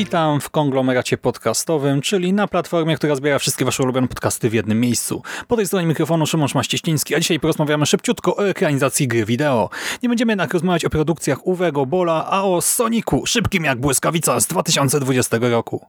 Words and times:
Witam 0.00 0.40
w 0.40 0.50
konglomeracie 0.50 1.18
podcastowym, 1.18 2.00
czyli 2.00 2.32
na 2.32 2.48
platformie, 2.48 2.96
która 2.96 3.14
zbiera 3.14 3.38
wszystkie 3.38 3.64
wasze 3.64 3.82
ulubione 3.82 4.08
podcasty 4.08 4.50
w 4.50 4.54
jednym 4.54 4.80
miejscu. 4.80 5.22
Po 5.48 5.56
tej 5.56 5.66
stronie 5.66 5.86
mikrofonu 5.86 6.26
Szymon 6.26 6.48
Maścieściński, 6.54 7.14
a 7.14 7.20
dzisiaj 7.20 7.40
porozmawiamy 7.40 7.86
szybciutko 7.86 8.36
o 8.36 8.48
ekranizacji 8.48 9.08
gry 9.08 9.24
wideo. 9.24 9.70
Nie 10.02 10.08
będziemy 10.08 10.32
jednak 10.32 10.52
rozmawiać 10.52 10.84
o 10.84 10.90
produkcjach 10.90 11.46
Uwego 11.46 11.86
Bola, 11.86 12.26
a 12.26 12.42
o 12.42 12.60
Sonicu, 12.60 13.26
szybkim 13.26 13.64
jak 13.64 13.80
błyskawica 13.80 14.40
z 14.40 14.46
2020 14.46 15.36
roku. 15.40 15.86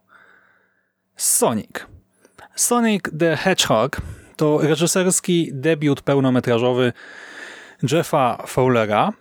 Sonic. 1.16 1.72
Sonic 2.56 3.04
the 3.20 3.38
Hedgehog 3.38 4.02
to 4.36 4.58
reżyserski 4.62 5.50
debiut 5.54 6.02
pełnometrażowy 6.02 6.94
Jeffa 7.92 8.44
Fowlera, 8.48 9.12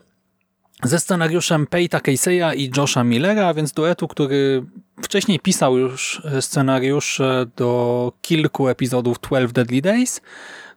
ze 0.83 0.99
scenariuszem 0.99 1.67
Peyta 1.67 1.99
Casey'a 1.99 2.57
i 2.57 2.71
Josha 2.77 3.05
Millera, 3.05 3.55
więc 3.55 3.73
duetu, 3.73 4.09
który 4.09 4.63
wcześniej 5.03 5.41
pisał 5.41 5.79
już 5.79 6.23
scenariusze 6.41 7.47
do 7.57 8.13
kilku 8.23 8.69
epizodów 8.69 9.21
12 9.21 9.53
Deadly 9.53 9.83
Days, 9.83 10.21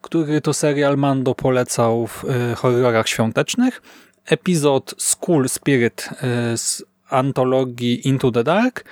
który 0.01 0.41
to 0.41 0.53
serial 0.53 0.97
Mando 0.97 1.35
polecał 1.35 2.07
w 2.07 2.25
e, 2.25 2.55
horrorach 2.55 3.07
świątecznych. 3.07 3.81
Epizod 4.25 4.95
School 4.97 5.49
Spirit 5.49 6.09
e, 6.11 6.57
z 6.57 6.83
antologii 7.09 8.07
Into 8.07 8.31
the 8.31 8.43
Dark 8.43 8.85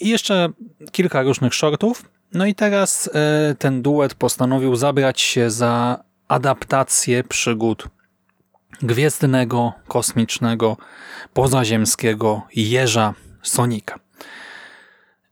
i 0.00 0.08
jeszcze 0.08 0.48
kilka 0.92 1.22
różnych 1.22 1.54
shortów. 1.54 2.04
No 2.32 2.46
i 2.46 2.54
teraz 2.54 3.10
e, 3.14 3.54
ten 3.58 3.82
duet 3.82 4.14
postanowił 4.14 4.76
zabrać 4.76 5.20
się 5.20 5.50
za 5.50 6.04
adaptację 6.28 7.24
przygód 7.24 7.88
gwiezdnego, 8.82 9.72
kosmicznego, 9.88 10.76
pozaziemskiego 11.34 12.42
jeża 12.54 13.14
Sonika. 13.42 13.98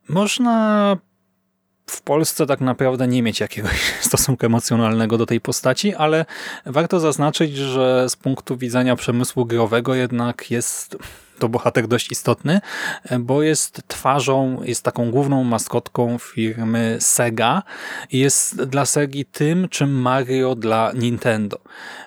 Można 0.09 0.97
w 1.87 2.01
Polsce 2.01 2.45
tak 2.45 2.61
naprawdę 2.61 3.07
nie 3.07 3.23
mieć 3.23 3.39
jakiegoś 3.39 3.93
stosunku 4.01 4.45
emocjonalnego 4.45 5.17
do 5.17 5.25
tej 5.25 5.41
postaci, 5.41 5.95
ale 5.95 6.25
warto 6.65 6.99
zaznaczyć, 6.99 7.55
że 7.55 8.09
z 8.09 8.15
punktu 8.15 8.57
widzenia 8.57 8.95
przemysłu 8.95 9.45
growego 9.45 9.95
jednak 9.95 10.51
jest 10.51 10.97
to 11.39 11.49
bohater 11.49 11.87
dość 11.87 12.11
istotny, 12.11 12.61
bo 13.19 13.43
jest 13.43 13.81
twarzą, 13.87 14.63
jest 14.63 14.83
taką 14.83 15.11
główną 15.11 15.43
maskotką 15.43 16.17
firmy 16.17 16.97
Sega 16.99 17.63
i 18.11 18.19
jest 18.19 18.63
dla 18.63 18.85
Segi 18.85 19.25
tym, 19.25 19.69
czym 19.69 20.01
Mario 20.01 20.55
dla 20.55 20.91
Nintendo. 20.95 21.57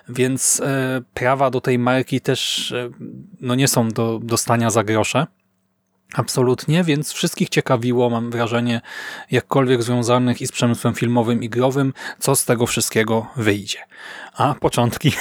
Więc 0.09 0.61
e, 0.65 1.01
prawa 1.13 1.49
do 1.49 1.61
tej 1.61 1.79
marki 1.79 2.21
też 2.21 2.71
e, 2.71 2.89
no 3.41 3.55
nie 3.55 3.67
są 3.67 3.89
do 3.89 4.19
dostania 4.23 4.69
za 4.69 4.83
grosze. 4.83 5.27
Absolutnie, 6.13 6.83
więc 6.83 7.11
wszystkich 7.11 7.49
ciekawiło, 7.49 8.09
mam 8.09 8.31
wrażenie, 8.31 8.81
jakkolwiek 9.31 9.83
związanych 9.83 10.41
i 10.41 10.47
z 10.47 10.51
przemysłem 10.51 10.93
filmowym 10.95 11.43
i 11.43 11.49
growym, 11.49 11.93
co 12.19 12.35
z 12.35 12.45
tego 12.45 12.65
wszystkiego 12.65 13.27
wyjdzie. 13.35 13.79
A 14.33 14.55
początki 14.55 15.11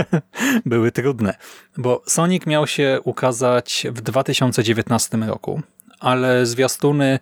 były 0.66 0.92
trudne, 0.92 1.34
bo 1.76 2.02
Sonic 2.06 2.46
miał 2.46 2.66
się 2.66 2.98
ukazać 3.04 3.86
w 3.90 4.00
2019 4.00 5.16
roku, 5.16 5.62
ale 6.00 6.46
zwiastuny, 6.46 7.18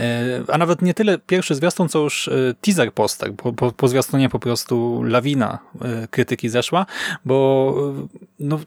e, 0.00 0.04
a 0.48 0.58
nawet 0.58 0.82
nie 0.82 0.94
tyle 0.94 1.18
pierwszy 1.18 1.54
zwiastun, 1.54 1.88
co 1.88 1.98
już 1.98 2.28
e, 2.28 2.54
teaser 2.60 2.92
poster, 2.92 3.34
po, 3.34 3.52
po, 3.52 3.72
po 3.72 3.88
zwiastunie 3.88 4.28
po 4.28 4.38
prostu 4.38 5.02
lawina 5.02 5.58
e, 5.80 6.08
krytyki 6.08 6.48
zeszła, 6.48 6.86
bo 7.24 7.74
no, 8.38 8.60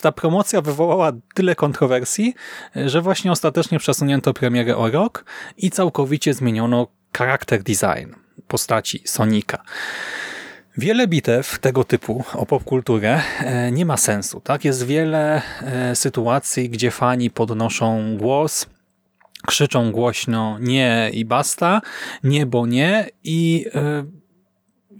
ta 0.00 0.12
promocja 0.12 0.60
wywołała 0.60 1.12
tyle 1.34 1.54
kontrowersji, 1.54 2.34
że 2.86 3.02
właśnie 3.02 3.32
ostatecznie 3.32 3.78
przesunięto 3.78 4.34
premierę 4.34 4.76
o 4.76 4.90
rok 4.90 5.24
i 5.56 5.70
całkowicie 5.70 6.34
zmieniono 6.34 6.86
charakter 7.16 7.62
design 7.62 8.12
postaci 8.48 9.02
Sonika. 9.04 9.62
Wiele 10.78 11.06
bitew 11.06 11.58
tego 11.58 11.84
typu 11.84 12.24
o 12.34 12.46
popkulturę 12.46 13.22
nie 13.72 13.86
ma 13.86 13.96
sensu. 13.96 14.40
Tak? 14.40 14.64
Jest 14.64 14.86
wiele 14.86 15.42
sytuacji, 15.94 16.70
gdzie 16.70 16.90
fani 16.90 17.30
podnoszą 17.30 18.16
głos, 18.16 18.66
krzyczą 19.46 19.92
głośno 19.92 20.58
nie 20.60 21.10
i 21.12 21.24
basta, 21.24 21.80
nie 22.24 22.46
bo 22.46 22.66
nie 22.66 23.08
i 23.24 23.66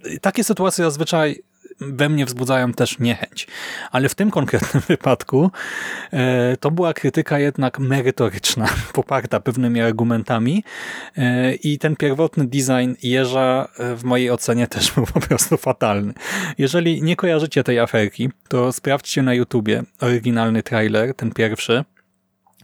yy, 0.04 0.20
takie 0.20 0.44
sytuacje 0.44 0.84
zazwyczaj 0.84 1.42
we 1.80 2.08
mnie 2.08 2.26
wzbudzają 2.26 2.72
też 2.72 2.98
niechęć. 2.98 3.46
Ale 3.90 4.08
w 4.08 4.14
tym 4.14 4.30
konkretnym 4.30 4.82
wypadku 4.88 5.50
e, 6.12 6.56
to 6.56 6.70
była 6.70 6.94
krytyka 6.94 7.38
jednak 7.38 7.78
merytoryczna, 7.78 8.68
poparta 8.92 9.40
pewnymi 9.40 9.80
argumentami 9.80 10.64
e, 11.16 11.54
i 11.54 11.78
ten 11.78 11.96
pierwotny 11.96 12.46
design 12.46 12.94
e, 13.78 13.96
w 13.96 14.04
mojej 14.04 14.30
ocenie 14.30 14.66
też 14.66 14.90
był 14.94 15.06
po 15.06 15.20
prostu 15.20 15.56
fatalny. 15.56 16.14
Jeżeli 16.58 17.02
nie 17.02 17.16
kojarzycie 17.16 17.64
tej 17.64 17.78
aferki, 17.78 18.30
to 18.48 18.72
sprawdźcie 18.72 19.22
na 19.22 19.34
YouTubie 19.34 19.82
oryginalny 20.00 20.62
trailer, 20.62 21.14
ten 21.14 21.30
pierwszy, 21.30 21.84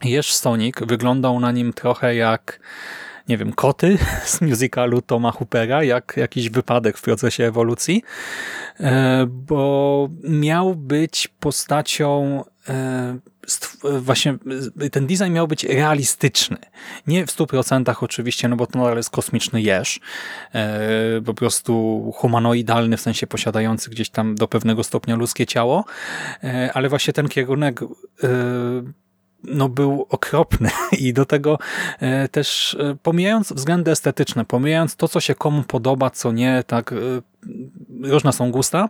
Jeż 0.03 0.33
Sonic 0.33 0.75
wyglądał 0.81 1.39
na 1.39 1.51
nim 1.51 1.73
trochę 1.73 2.15
jak 2.15 2.59
nie 3.31 3.37
wiem, 3.37 3.53
koty 3.53 3.97
z 4.25 4.41
musicalu 4.41 5.01
Toma 5.01 5.31
Hoopera, 5.31 5.83
jak 5.83 6.13
jakiś 6.17 6.49
wypadek 6.49 6.97
w 6.97 7.01
procesie 7.01 7.43
ewolucji, 7.43 8.03
e, 8.79 9.25
bo 9.27 10.09
miał 10.23 10.75
być 10.75 11.27
postacią 11.39 12.43
e, 12.69 13.17
właśnie 13.83 14.37
ten 14.91 15.07
design 15.07 15.31
miał 15.31 15.47
być 15.47 15.63
realistyczny. 15.63 16.57
Nie 17.07 17.25
w 17.25 17.29
100% 17.29 17.95
oczywiście, 18.01 18.47
no 18.47 18.55
bo 18.55 18.67
to 18.67 18.79
nadal 18.79 18.97
jest 18.97 19.09
kosmiczny 19.09 19.61
jeż, 19.61 19.99
e, 20.53 21.21
po 21.25 21.33
prostu 21.33 22.01
humanoidalny, 22.15 22.97
w 22.97 23.01
sensie 23.01 23.27
posiadający 23.27 23.89
gdzieś 23.89 24.09
tam 24.09 24.35
do 24.35 24.47
pewnego 24.47 24.83
stopnia 24.83 25.15
ludzkie 25.15 25.45
ciało, 25.45 25.85
ale 26.73 26.89
właśnie 26.89 27.13
ten 27.13 27.27
kierunek 27.27 27.79
no, 29.43 29.69
był 29.69 30.05
okropny. 30.09 30.69
I 30.99 31.13
do 31.13 31.25
tego 31.25 31.59
e, 31.99 32.27
też 32.27 32.77
e, 32.79 32.95
pomijając 33.03 33.53
względy 33.53 33.91
estetyczne, 33.91 34.45
pomijając 34.45 34.95
to, 34.95 35.07
co 35.07 35.19
się 35.19 35.35
komu 35.35 35.63
podoba, 35.63 36.09
co 36.09 36.31
nie, 36.31 36.63
tak 36.67 36.91
e, 36.91 36.95
różne 38.01 38.33
są 38.33 38.51
gusta, 38.51 38.89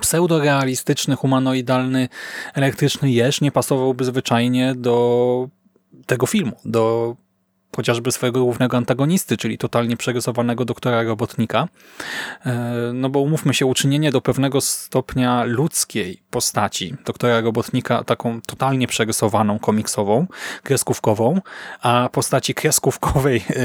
pseudorealistyczny, 0.00 1.16
humanoidalny, 1.16 2.08
elektryczny 2.54 3.10
jeż 3.10 3.40
nie 3.40 3.52
pasowałby 3.52 4.04
zwyczajnie 4.04 4.74
do 4.74 5.48
tego 6.06 6.26
filmu, 6.26 6.52
do 6.64 7.16
chociażby 7.76 8.12
swojego 8.12 8.44
głównego 8.44 8.76
antagonisty, 8.76 9.36
czyli 9.36 9.58
totalnie 9.58 9.96
przerysowanego 9.96 10.64
doktora 10.64 11.02
robotnika. 11.02 11.68
E, 12.46 12.90
no 12.94 13.08
bo 13.08 13.20
umówmy 13.20 13.54
się, 13.54 13.66
uczynienie 13.66 14.12
do 14.12 14.20
pewnego 14.20 14.60
stopnia 14.60 15.44
ludzkiej 15.44 16.22
postaci 16.30 16.94
doktora 17.04 17.40
robotnika 17.40 18.04
taką 18.04 18.40
totalnie 18.40 18.86
przerysowaną, 18.86 19.58
komiksową, 19.58 20.26
kreskówkową, 20.62 21.40
a 21.82 22.08
postaci 22.12 22.54
kreskówkowej 22.54 23.36
e, 23.36 23.62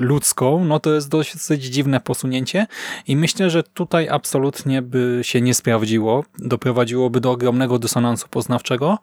ludzką, 0.00 0.64
no 0.64 0.80
to 0.80 0.94
jest 0.94 1.08
dosyć 1.08 1.64
dziwne 1.64 2.00
posunięcie. 2.00 2.66
I 3.08 3.16
myślę, 3.16 3.50
że 3.50 3.62
tutaj 3.62 4.08
absolutnie 4.08 4.82
by 4.82 5.20
się 5.22 5.40
nie 5.40 5.54
sprawdziło, 5.54 6.24
doprowadziłoby 6.38 7.20
do 7.20 7.30
ogromnego 7.30 7.78
dysonansu 7.78 8.28
poznawczego. 8.28 8.98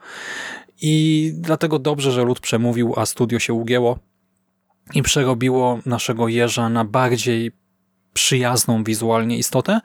I 0.82 1.32
dlatego 1.36 1.80
dobrze, 1.80 2.12
że 2.12 2.24
lud 2.24 2.40
przemówił, 2.40 2.94
a 2.98 3.06
studio 3.06 3.40
się 3.40 3.54
ugięło 3.54 4.00
i 4.94 5.04
przerobiło 5.04 5.80
naszego 5.86 6.28
jeża 6.28 6.70
na 6.70 6.86
bardziej 6.86 7.52
przyjazną 8.14 8.84
wizualnie 8.84 9.38
istotę, 9.38 9.80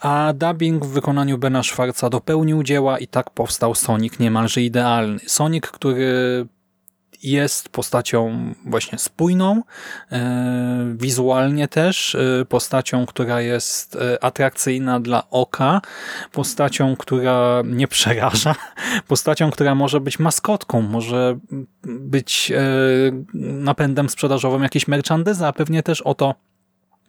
a 0.00 0.32
dubbing 0.36 0.84
w 0.84 0.88
wykonaniu 0.88 1.38
Bena 1.38 1.62
Schwarza 1.62 2.10
dopełnił 2.10 2.62
dzieła 2.62 2.98
i 2.98 3.06
tak 3.06 3.30
powstał 3.30 3.74
Sonic 3.74 4.18
niemalże 4.18 4.62
idealny. 4.62 5.18
Sonic, 5.26 5.66
który 5.66 6.46
jest 7.22 7.68
postacią 7.68 8.54
właśnie 8.64 8.98
spójną, 8.98 9.62
e, 10.12 10.94
wizualnie 10.96 11.68
też, 11.68 12.14
e, 12.14 12.44
postacią, 12.44 13.06
która 13.06 13.40
jest 13.40 13.96
e, 13.96 14.24
atrakcyjna 14.24 15.00
dla 15.00 15.30
oka, 15.30 15.80
postacią, 16.32 16.96
która 16.96 17.62
nie 17.64 17.88
przeraża, 17.88 18.54
postacią, 19.08 19.50
która 19.50 19.74
może 19.74 20.00
być 20.00 20.18
maskotką, 20.18 20.82
może 20.82 21.38
być 21.82 22.52
napędem 23.34 24.08
sprzedażowym 24.08 24.62
jakiejś 24.62 24.88
merchandyzy, 24.88 25.46
a 25.46 25.52
pewnie 25.52 25.82
też 25.82 26.02
o 26.02 26.14
to 26.14 26.34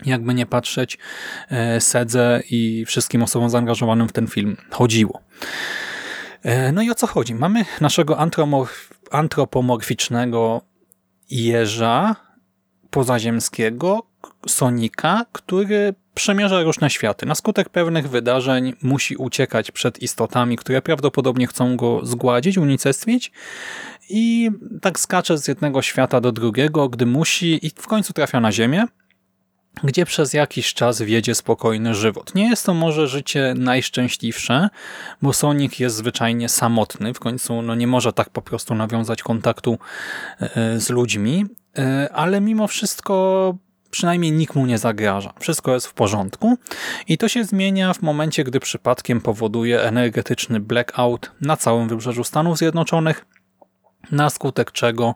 jakby 0.06 0.34
nie 0.34 0.46
patrzeć, 0.46 0.98
Sedze 1.80 2.42
i 2.50 2.86
wszystkim 2.86 3.24
osobom 3.24 3.50
zaangażowanym 3.50 4.08
w 4.08 4.12
ten 4.12 4.28
film 4.28 4.58
chodziło. 4.70 5.22
No 6.74 6.82
i 6.82 6.90
o 6.90 6.96
co 6.96 7.08
chodzi? 7.08 7.36
Mamy 7.36 7.66
naszego 7.82 8.18
antropomorficznego 9.12 10.62
jeża 11.30 12.16
pozaziemskiego, 12.90 14.04
Sonika, 14.48 15.26
który 15.32 15.94
przemierza 16.14 16.64
różne 16.64 16.90
światy. 16.90 17.26
Na 17.26 17.36
skutek 17.36 17.70
pewnych 17.70 18.10
wydarzeń 18.10 18.74
musi 18.82 19.16
uciekać 19.16 19.72
przed 19.72 20.02
istotami, 20.02 20.58
które 20.58 20.82
prawdopodobnie 20.82 21.48
chcą 21.48 21.78
go 21.78 22.06
zgładzić, 22.06 22.58
unicestwić 22.58 23.32
i 24.10 24.52
tak 24.82 25.00
skacze 25.00 25.38
z 25.38 25.48
jednego 25.48 25.82
świata 25.82 26.22
do 26.22 26.32
drugiego, 26.32 26.90
gdy 26.90 27.06
musi 27.06 27.66
i 27.66 27.70
w 27.70 27.88
końcu 27.88 28.14
trafia 28.14 28.40
na 28.40 28.52
Ziemię, 28.52 28.86
gdzie 29.84 30.06
przez 30.06 30.34
jakiś 30.34 30.74
czas 30.74 31.02
wiedzie 31.02 31.36
spokojny 31.36 31.96
żywot. 31.96 32.36
Nie 32.36 32.50
jest 32.50 32.66
to 32.66 32.74
może 32.74 33.08
życie 33.08 33.54
najszczęśliwsze, 33.58 34.70
bo 35.22 35.34
Sonic 35.34 35.80
jest 35.80 35.96
zwyczajnie 35.96 36.50
samotny, 36.50 37.14
w 37.14 37.20
końcu 37.20 37.62
no 37.62 37.76
nie 37.76 37.88
może 37.88 38.14
tak 38.14 38.30
po 38.30 38.42
prostu 38.42 38.76
nawiązać 38.76 39.24
kontaktu 39.24 39.78
e, 40.40 40.80
z 40.80 40.90
ludźmi, 40.90 41.46
e, 41.78 42.10
ale 42.14 42.42
mimo 42.42 42.68
wszystko 42.68 43.56
przynajmniej 43.92 44.32
nikt 44.32 44.56
mu 44.56 44.66
nie 44.66 44.78
zagraża. 44.78 45.34
Wszystko 45.40 45.74
jest 45.74 45.88
w 45.88 45.94
porządku 45.94 46.58
i 47.08 47.18
to 47.18 47.28
się 47.28 47.44
zmienia 47.44 47.94
w 47.94 48.02
momencie, 48.02 48.44
gdy 48.44 48.60
przypadkiem 48.60 49.22
powoduje 49.22 49.82
energetyczny 49.82 50.60
blackout 50.60 51.32
na 51.42 51.58
całym 51.58 51.88
wybrzeżu 51.88 52.24
Stanów 52.24 52.58
Zjednoczonych, 52.58 53.26
na 54.12 54.30
skutek 54.30 54.72
czego 54.72 55.16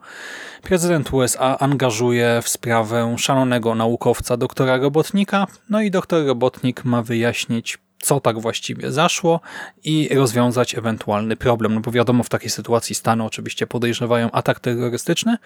prezydent 0.62 1.14
USA 1.14 1.58
angażuje 1.60 2.42
w 2.44 2.50
sprawę 2.50 3.16
szalonego 3.18 3.76
naukowca 3.76 4.38
doktora 4.38 4.78
Robotnika, 4.78 5.48
no 5.70 5.82
i 5.82 5.92
doktor 5.92 6.26
Robotnik 6.26 6.86
ma 6.86 7.02
wyjaśnić, 7.02 7.78
co 8.00 8.20
tak 8.20 8.40
właściwie 8.40 8.92
zaszło 8.92 9.40
i 9.84 10.10
rozwiązać 10.16 10.76
ewentualny 10.76 11.36
problem. 11.36 11.74
No 11.76 11.82
bo 11.82 11.92
wiadomo, 11.92 12.24
w 12.24 12.30
takiej 12.30 12.50
sytuacji 12.50 12.96
Stany 12.96 13.24
oczywiście 13.24 13.68
podejrzewają 13.68 14.32
atak 14.32 14.60
terrorystyczny, 14.60 15.38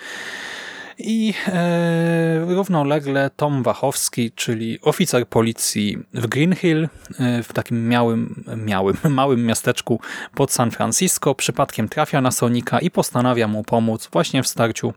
i 0.99 1.33
e, 1.47 2.45
równolegle 2.45 3.29
Tom 3.35 3.63
Wachowski, 3.63 4.31
czyli 4.31 4.81
oficer 4.81 5.27
policji 5.27 5.97
w 6.13 6.27
Green 6.27 6.55
Hill, 6.55 6.89
e, 7.19 7.43
w 7.43 7.53
takim 7.53 7.87
miałym, 7.87 8.43
miałym, 8.57 8.97
małym 9.09 9.45
miasteczku 9.45 9.99
pod 10.35 10.51
San 10.51 10.71
Francisco, 10.71 11.35
przypadkiem 11.35 11.89
trafia 11.89 12.21
na 12.21 12.31
Sonika 12.31 12.79
i 12.79 12.91
postanawia 12.91 13.47
mu 13.47 13.63
pomóc 13.63 14.09
właśnie 14.11 14.43
w 14.43 14.47
starciu 14.47 14.93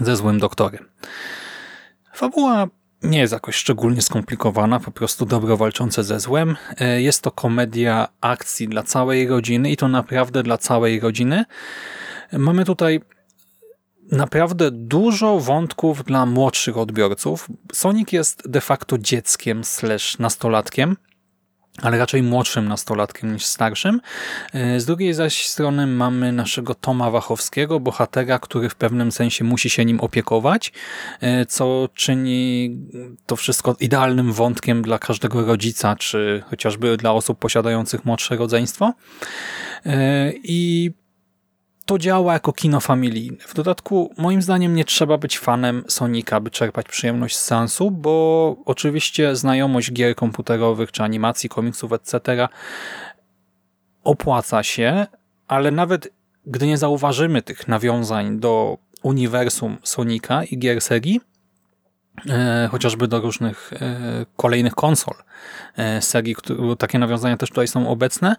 ze 0.00 0.16
złym 0.16 0.38
doktorem. 0.38 0.88
Fabuła 2.14 2.68
nie 3.02 3.18
jest 3.18 3.32
jakoś 3.32 3.56
szczególnie 3.56 4.02
skomplikowana, 4.02 4.80
po 4.80 4.90
prostu 4.90 5.26
dobro 5.26 5.56
walczące 5.56 6.04
ze 6.04 6.20
złem. 6.20 6.56
E, 6.78 7.02
jest 7.02 7.22
to 7.22 7.30
komedia 7.30 8.08
akcji 8.20 8.68
dla 8.68 8.82
całej 8.82 9.28
rodziny 9.28 9.70
i 9.70 9.76
to 9.76 9.88
naprawdę 9.88 10.42
dla 10.42 10.58
całej 10.58 11.00
rodziny. 11.00 11.44
Mamy 12.32 12.64
tutaj 12.64 13.00
naprawdę 14.12 14.70
dużo 14.70 15.40
wątków 15.40 16.04
dla 16.04 16.26
młodszych 16.26 16.78
odbiorców. 16.78 17.48
Sonic 17.72 18.12
jest 18.12 18.50
de 18.50 18.60
facto 18.60 18.98
dzieckiem 18.98 19.64
slash 19.64 20.18
nastolatkiem, 20.18 20.96
ale 21.82 21.98
raczej 21.98 22.22
młodszym 22.22 22.68
nastolatkiem 22.68 23.32
niż 23.32 23.44
starszym. 23.44 24.00
E, 24.52 24.80
z 24.80 24.86
drugiej 24.86 25.14
zaś 25.14 25.46
strony 25.46 25.86
mamy 25.86 26.32
naszego 26.32 26.74
Toma 26.74 27.10
Wachowskiego, 27.10 27.80
bohatera, 27.80 28.38
który 28.38 28.68
w 28.68 28.74
pewnym 28.74 29.12
sensie 29.12 29.44
musi 29.44 29.70
się 29.70 29.84
nim 29.84 30.00
opiekować, 30.00 30.72
e, 31.20 31.46
co 31.46 31.88
czyni 31.94 32.70
to 33.26 33.36
wszystko 33.36 33.76
idealnym 33.80 34.32
wątkiem 34.32 34.82
dla 34.82 34.98
każdego 34.98 35.44
rodzica, 35.44 35.96
czy 35.96 36.42
chociażby 36.50 36.96
dla 36.96 37.12
osób 37.12 37.38
posiadających 37.38 38.04
młodsze 38.04 38.36
rodzeństwo. 38.36 38.92
E, 39.86 40.32
I 40.42 40.90
to 41.88 41.98
działa 41.98 42.32
jako 42.32 42.52
kino 42.52 42.80
familijne. 42.80 43.36
W 43.40 43.54
dodatku, 43.54 44.14
moim 44.16 44.42
zdaniem, 44.42 44.74
nie 44.74 44.84
trzeba 44.84 45.18
być 45.18 45.38
fanem 45.38 45.84
Sonika, 45.88 46.40
by 46.40 46.50
czerpać 46.50 46.86
przyjemność 46.88 47.36
z 47.36 47.44
sensu, 47.44 47.90
bo 47.90 48.56
oczywiście 48.64 49.36
znajomość 49.36 49.92
gier 49.92 50.14
komputerowych 50.14 50.92
czy 50.92 51.02
animacji, 51.02 51.48
komiksów, 51.48 51.92
etc. 51.92 52.48
opłaca 54.04 54.62
się, 54.62 55.06
ale 55.46 55.70
nawet 55.70 56.08
gdy 56.46 56.66
nie 56.66 56.78
zauważymy 56.78 57.42
tych 57.42 57.68
nawiązań 57.68 58.40
do 58.40 58.78
uniwersum 59.02 59.76
Sonika 59.82 60.44
i 60.44 60.58
gier 60.58 60.80
serii, 60.80 61.20
chociażby 62.70 63.08
do 63.08 63.20
różnych 63.20 63.72
e, 63.72 64.26
kolejnych 64.36 64.74
konsol. 64.74 65.14
E, 65.76 66.02
serii, 66.02 66.34
które, 66.34 66.76
takie 66.76 66.98
nawiązania 66.98 67.36
też 67.36 67.48
tutaj 67.48 67.68
są 67.68 67.88
obecne, 67.88 68.36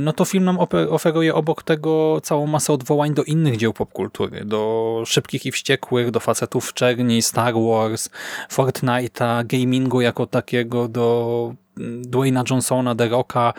no 0.00 0.12
to 0.12 0.24
film 0.24 0.44
nam 0.44 0.58
oferuje 0.90 1.34
obok 1.34 1.62
tego 1.62 2.20
całą 2.22 2.46
masę 2.46 2.72
odwołań 2.72 3.14
do 3.14 3.24
innych 3.24 3.56
dzieł 3.56 3.72
popkultury, 3.72 4.44
do 4.44 5.02
Szybkich 5.06 5.46
i 5.46 5.52
Wściekłych, 5.52 6.10
do 6.10 6.20
Facetów 6.20 6.68
w 6.68 6.74
Czerni, 6.74 7.22
Star 7.22 7.54
Wars, 7.54 8.10
Fortnite'a, 8.50 9.46
gamingu 9.46 10.00
jako 10.00 10.26
takiego, 10.26 10.88
do 10.88 11.54
mm, 11.78 12.02
Dwayna 12.02 12.44
Johnsona, 12.50 12.94
The 12.94 13.08
Rocka, 13.08 13.52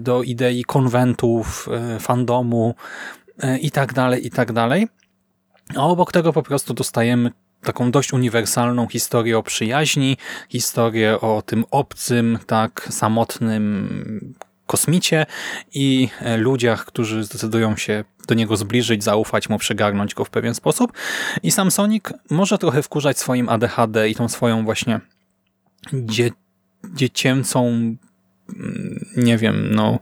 do 0.00 0.22
idei 0.22 0.64
konwentów, 0.64 1.68
fandomu 2.00 2.74
i 3.60 3.70
tak 3.70 3.92
dalej, 3.92 4.26
i 4.26 4.30
tak 4.30 4.52
dalej. 4.52 4.88
A 5.76 5.86
obok 5.86 6.12
tego 6.12 6.32
po 6.32 6.42
prostu 6.42 6.74
dostajemy 6.74 7.30
taką 7.68 7.90
dość 7.90 8.12
uniwersalną 8.12 8.88
historię 8.88 9.38
o 9.38 9.42
przyjaźni, 9.42 10.16
historię 10.48 11.20
o 11.20 11.42
tym 11.42 11.64
obcym, 11.70 12.38
tak 12.46 12.88
samotnym 12.90 14.34
kosmicie 14.66 15.26
i 15.74 16.08
e, 16.20 16.36
ludziach, 16.36 16.84
którzy 16.84 17.24
zdecydują 17.24 17.76
się 17.76 18.04
do 18.28 18.34
niego 18.34 18.56
zbliżyć, 18.56 19.04
zaufać 19.04 19.48
mu, 19.48 19.58
przygarnąć 19.58 20.14
go 20.14 20.24
w 20.24 20.30
pewien 20.30 20.54
sposób. 20.54 20.92
I 21.42 21.50
sam 21.50 21.70
Sonic 21.70 22.04
może 22.30 22.58
trochę 22.58 22.82
wkurzać 22.82 23.18
swoim 23.18 23.48
ADHD 23.48 24.08
i 24.08 24.14
tą 24.14 24.28
swoją 24.28 24.64
właśnie 24.64 25.00
dzie 25.92 26.30
dziecięcą 26.94 27.94
nie 29.16 29.38
wiem, 29.38 29.74
no 29.74 29.98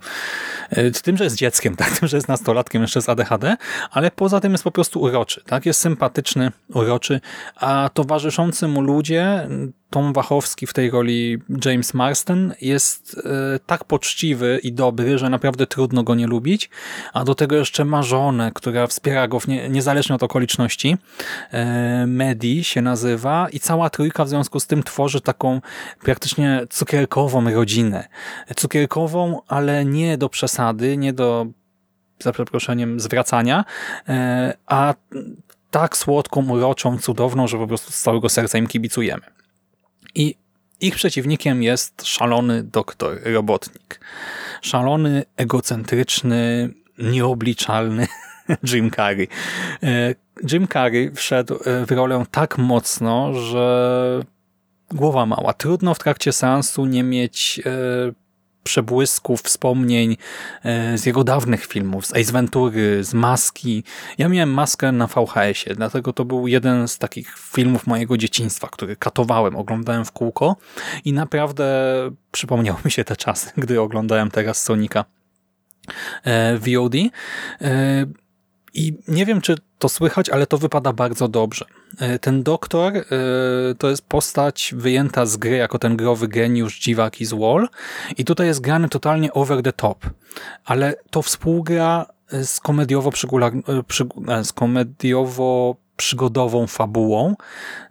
e, 0.70 0.90
tym, 0.90 1.16
że 1.16 1.25
jest 1.25 1.37
dzieckiem, 1.37 1.76
tak, 1.81 1.98
tym, 1.98 2.08
że 2.08 2.16
jest 2.16 2.28
nastolatkiem 2.28 2.82
jeszcze 2.82 3.02
z 3.02 3.08
ADHD, 3.08 3.56
ale 3.90 4.10
poza 4.10 4.40
tym 4.40 4.52
jest 4.52 4.64
po 4.64 4.70
prostu 4.70 5.00
uroczy, 5.00 5.43
tak, 5.46 5.66
jest 5.66 5.81
sympatyczny, 5.81 6.52
uroczy, 6.75 7.21
a 7.56 7.90
towarzyszący 7.94 8.68
mu 8.68 8.80
ludzie 8.80 9.49
Tom 9.90 10.12
Wachowski 10.12 10.66
w 10.66 10.73
tej 10.73 10.90
roli 10.90 11.38
James 11.64 11.95
Marston 11.95 12.55
jest 12.61 13.21
e, 13.25 13.59
tak 13.66 13.85
poczciwy 13.85 14.61
i 14.62 14.73
dobry, 14.73 15.19
że 15.19 15.31
naprawdę 15.31 15.66
trudno 15.66 16.02
go 16.02 16.14
nie 16.14 16.26
lubić, 16.26 16.71
a 17.12 17.25
do 17.25 17.35
tego 17.35 17.57
jeszcze 17.57 17.85
ma 17.85 18.02
żonę, 18.02 18.50
która 18.55 18.87
wspiera 18.87 19.28
go 19.28 19.38
nie, 19.49 19.69
niezależnie 19.69 20.14
od 20.14 20.23
okoliczności. 20.23 20.97
E, 21.50 22.07
Medi 22.07 22.64
się 22.64 22.83
nazywa 22.83 23.49
i 23.52 23.61
cała 23.61 23.90
trójka 23.90 24.25
w 24.25 24.28
związku 24.28 24.61
z 24.61 24.66
tym 24.66 24.83
tworzy 24.83 25.21
taką 25.21 25.61
praktycznie 26.02 26.66
cukierkową 26.71 27.50
rodzinę. 27.50 28.09
Cukierkową, 28.57 29.40
ale 29.49 29.85
nie 29.85 30.19
do 30.19 30.28
przesady, 30.28 30.97
nie 30.97 31.12
do 31.12 31.47
za 32.19 32.33
przeproszeniem 32.33 33.00
zwracania, 33.00 33.64
e, 34.09 34.57
a 34.66 34.95
tak 35.71 35.97
słodką, 35.97 36.50
uroczą, 36.50 36.99
cudowną, 36.99 37.47
że 37.47 37.59
po 37.59 37.66
prostu 37.66 37.93
z 37.93 38.02
całego 38.02 38.28
serca 38.28 38.59
im 38.59 38.66
kibicujemy. 38.66 39.36
I 40.14 40.34
ich 40.80 40.94
przeciwnikiem 40.94 41.62
jest 41.62 42.06
szalony 42.06 42.62
doktor 42.62 43.20
robotnik. 43.25 44.00
Szalony, 44.62 45.25
egocentryczny, 45.36 46.70
nieobliczalny 46.98 48.06
Jim 48.72 48.90
Carrey. 48.90 49.28
E, 49.82 50.14
Jim 50.52 50.68
Carrey 50.68 51.10
wszedł 51.14 51.54
e, 51.64 51.86
w 51.86 51.90
rolę 51.90 52.25
tak 52.30 52.58
mocno, 52.58 53.34
że 53.34 54.20
głowa 54.90 55.26
mała. 55.26 55.52
Trudno 55.52 55.94
w 55.94 55.98
trakcie 55.98 56.32
seansu 56.32 56.86
nie 56.86 57.02
mieć 57.02 57.60
e, 57.66 58.25
przebłysków, 58.66 59.42
wspomnień 59.42 60.16
e, 60.64 60.99
z 60.99 61.06
jego 61.06 61.25
dawnych 61.25 61.66
filmów, 61.66 62.06
z 62.06 62.12
Ace 62.12 62.32
Ventury, 62.32 63.04
z 63.04 63.14
Maski. 63.14 63.85
Ja 64.18 64.28
miałem 64.28 64.50
Maskę 64.50 64.92
na 64.92 65.06
VHS-ie, 65.06 65.76
dlatego 65.76 66.12
to 66.12 66.25
był 66.25 66.46
jeden 66.46 66.88
z 66.88 66.99
takich 66.99 67.38
filmów 67.38 67.87
mojego 67.87 68.16
dzieciństwa, 68.16 68.68
który 68.73 68.96
katowałem, 68.96 69.56
oglądałem 69.56 70.04
w 70.04 70.12
kółko 70.12 70.56
i 71.04 71.12
naprawdę 71.12 71.66
przypomniały 72.32 72.78
mi 72.85 72.90
się 72.90 73.04
te 73.04 73.16
czasy, 73.16 73.50
gdy 73.62 73.80
oglądałem 73.80 74.30
teraz 74.30 74.62
Sonika 74.62 75.04
e, 76.25 76.58
VOD. 76.58 76.94
E, 78.76 78.80
I 78.80 78.99
nie 79.09 79.26
wiem, 79.26 79.40
czy 79.40 79.56
to 79.78 79.88
słychać, 79.88 80.30
ale 80.30 80.47
to 80.47 80.59
wypada 80.59 80.92
bardzo 80.92 81.28
dobrze. 81.28 81.64
E, 81.99 82.18
ten 82.18 82.42
doktor 82.42 82.92
to 83.78 83.90
jest 83.90 84.02
postać 84.02 84.75
wyjęta 84.76 85.26
z 85.26 85.37
gry 85.37 85.56
jako 85.56 85.78
ten 85.78 85.97
growy 85.97 86.28
geniusz, 86.28 86.80
dziwak 86.80 87.21
i 87.21 87.25
złol. 87.25 87.68
I 88.18 88.25
tutaj 88.25 88.47
jest 88.47 88.61
grany 88.61 88.88
totalnie 88.88 89.33
over 89.33 89.62
the 89.62 89.73
top. 89.73 90.06
Ale 90.64 90.95
to 91.11 91.23
współgra 91.23 92.06
z 92.45 92.61
komediowo, 92.61 93.11
z 94.42 94.52
komediowo 94.52 95.76
przygodową 95.97 96.67
fabułą. 96.67 97.37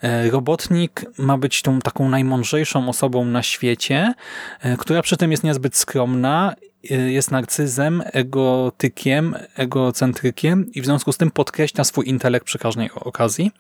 E, 0.02 0.30
robotnik 0.30 1.06
ma 1.18 1.38
być 1.38 1.62
tą 1.62 1.80
taką 1.80 2.10
najmądrzejszą 2.10 2.90
osobą 2.90 3.26
na 3.26 3.44
świecie, 3.44 4.14
e, 4.60 4.78
która 4.78 5.02
przy 5.02 5.18
tym 5.18 5.32
jest 5.32 5.44
niezbyt 5.44 5.76
skromna, 5.76 6.56
e, 6.90 6.96
jest 6.96 7.32
narcyzem, 7.32 8.04
egotykiem, 8.06 9.36
egocentrykiem 9.56 10.72
i 10.74 10.82
w 10.82 10.86
związku 10.86 11.12
z 11.12 11.18
tym 11.18 11.32
podkreśla 11.32 11.84
swój 11.84 12.10
intelekt 12.10 12.46
przy 12.46 12.60
każdej 12.60 12.92
okazji. 12.92 13.52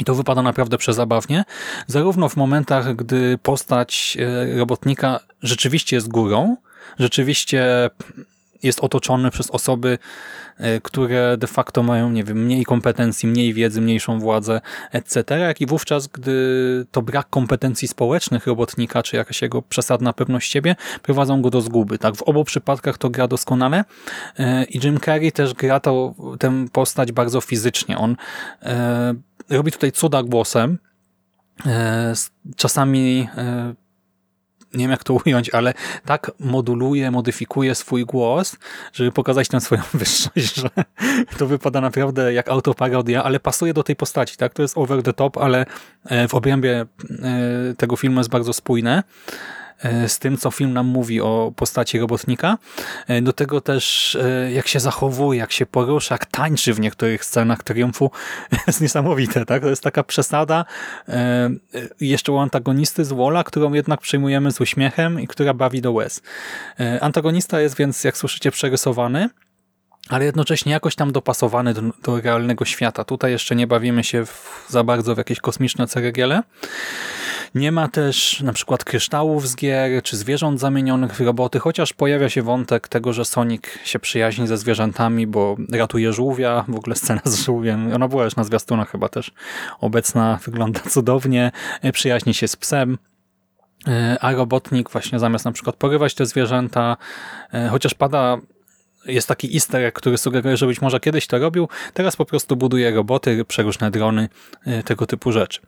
I 0.00 0.04
to 0.04 0.14
wypada 0.14 0.42
naprawdę 0.42 0.78
przezabawnie, 0.78 1.44
zarówno 1.86 2.28
w 2.28 2.36
momentach, 2.36 2.96
gdy 2.96 3.38
postać 3.42 4.18
robotnika 4.56 5.20
rzeczywiście 5.42 5.96
jest 5.96 6.08
górą, 6.08 6.56
rzeczywiście 6.98 7.90
jest 8.62 8.80
otoczony 8.80 9.30
przez 9.30 9.50
osoby, 9.50 9.98
e, 10.58 10.80
które 10.80 11.36
de 11.38 11.46
facto 11.46 11.82
mają, 11.82 12.10
nie 12.10 12.24
wiem, 12.24 12.44
mniej 12.44 12.64
kompetencji, 12.64 13.28
mniej 13.28 13.54
wiedzy, 13.54 13.80
mniejszą 13.80 14.20
władzę, 14.20 14.60
etc., 14.92 15.38
jak 15.38 15.60
i 15.60 15.66
wówczas, 15.66 16.06
gdy 16.06 16.86
to 16.90 17.02
brak 17.02 17.30
kompetencji 17.30 17.88
społecznych 17.88 18.46
robotnika, 18.46 19.02
czy 19.02 19.16
jakaś 19.16 19.42
jego 19.42 19.62
przesadna 19.62 20.12
pewność 20.12 20.52
siebie, 20.52 20.76
prowadzą 21.02 21.42
go 21.42 21.50
do 21.50 21.60
zguby. 21.60 21.98
Tak, 21.98 22.16
w 22.16 22.22
obu 22.22 22.44
przypadkach 22.44 22.98
to 22.98 23.10
gra 23.10 23.28
doskonale 23.28 23.84
e, 24.38 24.64
i 24.64 24.80
Jim 24.84 25.00
Carrey 25.00 25.32
też 25.32 25.54
gra 25.54 25.80
to, 25.80 26.14
tę 26.38 26.66
postać 26.72 27.12
bardzo 27.12 27.40
fizycznie. 27.40 27.98
On 27.98 28.16
e, 28.62 29.14
robi 29.50 29.72
tutaj 29.72 29.92
cuda 29.92 30.22
głosem, 30.22 30.78
czasami 32.56 33.28
nie 34.74 34.84
wiem 34.84 34.90
jak 34.90 35.04
to 35.04 35.14
ująć, 35.26 35.50
ale 35.50 35.74
tak 36.04 36.30
moduluje, 36.40 37.10
modyfikuje 37.10 37.74
swój 37.74 38.04
głos, 38.04 38.56
żeby 38.92 39.12
pokazać 39.12 39.48
tę 39.48 39.60
swoją 39.60 39.82
wyższość, 39.94 40.54
że 40.54 40.70
to 41.38 41.46
wypada 41.46 41.80
naprawdę 41.80 42.32
jak 42.32 42.48
autoparodia, 42.48 43.24
ale 43.24 43.40
pasuje 43.40 43.74
do 43.74 43.82
tej 43.82 43.96
postaci, 43.96 44.36
tak? 44.36 44.54
To 44.54 44.62
jest 44.62 44.78
over 44.78 45.02
the 45.02 45.12
top, 45.12 45.36
ale 45.38 45.66
e, 46.04 46.28
w 46.28 46.34
obrębie 46.34 46.80
e, 46.80 46.86
tego 47.76 47.96
filmu 47.96 48.20
jest 48.20 48.30
bardzo 48.30 48.52
spójne. 48.52 49.02
E, 49.82 50.08
z 50.08 50.18
tym, 50.18 50.36
co 50.36 50.50
film 50.50 50.72
nam 50.72 50.86
mówi 50.86 51.20
o 51.20 51.52
postaci 51.56 51.98
robotnika. 51.98 52.58
E, 53.08 53.22
do 53.22 53.32
tego 53.32 53.60
też 53.60 54.14
e, 54.14 54.52
jak 54.52 54.68
się 54.68 54.80
zachowuje, 54.80 55.40
jak 55.40 55.52
się 55.52 55.66
porusza, 55.66 56.14
jak 56.14 56.26
tańczy 56.26 56.74
w 56.74 56.80
niektórych 56.80 57.24
scenach 57.24 57.62
triumfu 57.62 58.10
jest 58.66 58.80
niesamowite. 58.80 59.46
Tak? 59.46 59.62
To 59.62 59.68
jest 59.68 59.82
taka 59.82 60.02
przesada 60.02 60.64
jeszcze 62.00 62.32
u 62.32 62.38
antagonisty 62.38 63.04
z 63.04 63.12
Wola, 63.12 63.44
którą 63.44 63.72
jednak 63.72 64.00
przyjmujemy 64.00 64.52
z 64.52 64.60
uśmiechem 64.60 65.20
i 65.20 65.26
która 65.26 65.54
bawi 65.54 65.80
do 65.80 65.92
łez. 65.92 66.22
Antagonista 67.00 67.60
jest 67.60 67.76
więc, 67.76 68.04
jak 68.04 68.16
słyszycie, 68.16 68.50
przerysowany, 68.50 69.28
ale 70.08 70.24
jednocześnie 70.24 70.72
jakoś 70.72 70.94
tam 70.94 71.12
dopasowany 71.12 71.74
do, 71.74 71.82
do, 72.02 72.20
realnego 72.20 72.64
świata. 72.64 73.04
Tutaj 73.04 73.32
jeszcze 73.32 73.56
nie 73.56 73.66
bawimy 73.66 74.04
się 74.04 74.26
w, 74.26 74.66
za 74.68 74.84
bardzo 74.84 75.14
w 75.14 75.18
jakieś 75.18 75.40
kosmiczne 75.40 75.86
ceregiele. 75.86 76.42
Nie 77.54 77.72
ma 77.72 77.88
też 77.88 78.40
na 78.40 78.52
przykład 78.52 78.84
kryształów 78.84 79.48
z 79.48 79.56
gier, 79.56 80.02
czy 80.02 80.16
zwierząt 80.16 80.60
zamienionych 80.60 81.14
w 81.14 81.20
roboty, 81.20 81.58
chociaż 81.58 81.92
pojawia 81.92 82.28
się 82.28 82.42
wątek 82.42 82.88
tego, 82.88 83.12
że 83.12 83.24
Sonic 83.24 83.62
się 83.84 83.98
przyjaźni 83.98 84.46
ze 84.46 84.56
zwierzętami, 84.56 85.26
bo 85.26 85.56
ratuje 85.72 86.12
żółwia, 86.12 86.64
w 86.68 86.76
ogóle 86.76 86.96
scena 86.96 87.20
z 87.24 87.44
żółwiem, 87.44 87.92
ona 87.94 88.08
była 88.08 88.24
już 88.24 88.36
na 88.36 88.44
zwiastunach 88.44 88.90
chyba 88.90 89.08
też 89.08 89.30
obecna, 89.80 90.38
wygląda 90.44 90.80
cudownie, 90.80 91.52
przyjaźni 91.92 92.34
się 92.34 92.48
z 92.48 92.56
psem, 92.56 92.98
e, 93.88 94.16
a 94.20 94.32
robotnik 94.32 94.90
właśnie 94.90 95.18
zamiast 95.18 95.44
na 95.44 95.52
przykład 95.52 95.76
porywać 95.76 96.14
te 96.14 96.26
zwierzęta, 96.26 96.96
e, 97.52 97.68
chociaż 97.68 97.94
pada 97.94 98.36
jest 99.06 99.28
taki 99.28 99.54
easter 99.54 99.84
egg, 99.84 99.98
który 99.98 100.18
sugeruje, 100.18 100.56
że 100.56 100.66
być 100.66 100.80
może 100.80 101.00
kiedyś 101.00 101.26
to 101.26 101.38
robił, 101.38 101.68
teraz 101.94 102.16
po 102.16 102.24
prostu 102.24 102.56
buduje 102.56 102.90
roboty, 102.90 103.44
przeróżne 103.44 103.90
drony, 103.90 104.28
e, 104.66 104.82
tego 104.82 105.06
typu 105.06 105.32
rzeczy. 105.32 105.60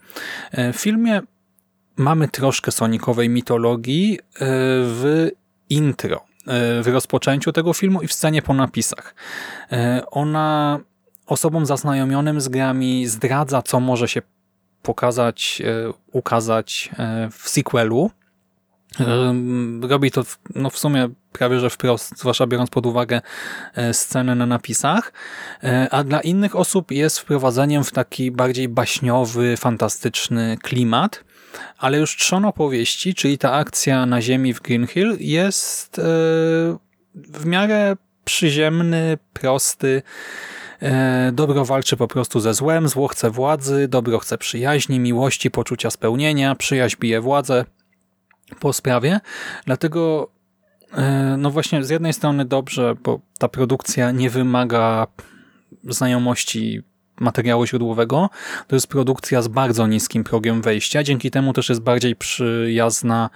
W 0.73 0.77
filmie 0.77 1.21
mamy 1.97 2.29
troszkę 2.29 2.73
sonikowej 2.73 3.29
mitologii 3.29 4.19
e, 4.19 4.39
w 4.85 5.29
intro, 5.71 6.17
e, 6.17 6.83
w 6.83 6.87
rozpoczęciu 6.87 7.53
tego 7.53 7.73
filmu 7.73 8.03
i 8.03 8.09
w 8.09 8.13
scenie 8.13 8.43
po 8.43 8.55
napisach. 8.55 9.15
E, 9.73 10.03
ona 10.11 10.81
osobom 11.27 11.67
zaznajomionym 11.67 12.41
z 12.41 12.49
grami 12.49 13.07
zdradza, 13.07 13.63
co 13.63 13.81
może 13.81 14.09
się 14.09 14.23
pokazać, 14.83 15.63
ukazać 16.13 16.91
w 17.33 17.49
sequelu. 17.49 18.11
Robi 19.83 20.11
to 20.11 20.25
w, 20.25 20.39
no 20.55 20.71
w 20.71 20.79
sumie 20.79 21.09
prawie 21.33 21.61
że 21.61 21.71
wprost, 21.71 22.19
zwłaszcza 22.19 22.47
biorąc 22.47 22.71
pod 22.71 22.87
uwagę 22.87 23.21
scenę 23.93 24.35
na 24.35 24.47
napisach, 24.47 25.13
a 25.91 26.05
dla 26.05 26.21
innych 26.21 26.57
osób 26.57 26.91
jest 26.91 27.19
wprowadzeniem 27.19 27.85
w 27.85 27.93
taki 27.93 28.31
bardziej 28.31 28.69
baśniowy, 28.69 29.57
fantastyczny 29.57 30.57
klimat, 30.63 31.25
ale 31.79 31.99
już 31.99 32.17
trzon 32.17 32.45
opowieści, 32.45 33.15
czyli 33.15 33.39
ta 33.39 33.53
akcja 33.53 34.07
na 34.07 34.23
ziemi 34.23 34.55
w 34.55 34.61
Green 34.61 34.87
Hill 34.87 35.17
jest 35.21 35.99
e, 35.99 36.03
w 37.15 37.47
miarę 37.47 37.97
przyziemny, 38.25 39.19
prosty, 39.33 40.03
e, 40.83 41.33
Dobro 41.33 41.65
walczy 41.65 41.97
po 41.97 42.09
prostu 42.09 42.41
ze 42.41 42.55
złem, 42.55 42.89
zło 42.89 43.09
chce 43.09 43.31
władzy, 43.31 43.89
dobro 43.89 44.19
chce 44.19 44.39
przyjaźni, 44.39 45.01
miłości, 45.01 45.51
poczucia 45.51 45.91
spełnienia, 45.91 46.55
przyjaźń 46.55 46.97
bije 47.01 47.21
władzę 47.21 47.65
po 48.61 48.73
sprawie. 48.73 49.21
Dlatego 49.67 50.31
e, 50.93 51.37
no 51.39 51.51
właśnie 51.51 51.85
z 51.85 51.91
jednej 51.91 52.13
strony 52.13 52.45
dobrze, 52.45 52.95
bo 53.03 53.21
ta 53.39 53.49
produkcja 53.49 54.11
nie 54.11 54.31
wymaga 54.31 55.07
znajomości 55.85 56.83
materiału 57.23 57.67
źródłowego. 57.67 58.31
To 58.67 58.77
jest 58.77 58.87
produkcja 58.87 59.43
z 59.43 59.49
bardzo 59.49 59.87
niskim 59.87 60.25
progiem 60.25 60.63
wejścia, 60.63 61.03
dzięki 61.03 61.31
temu 61.31 61.53
też 61.53 61.69
jest 61.69 61.81
bardziej 61.81 62.17
przyjazna 62.17 63.31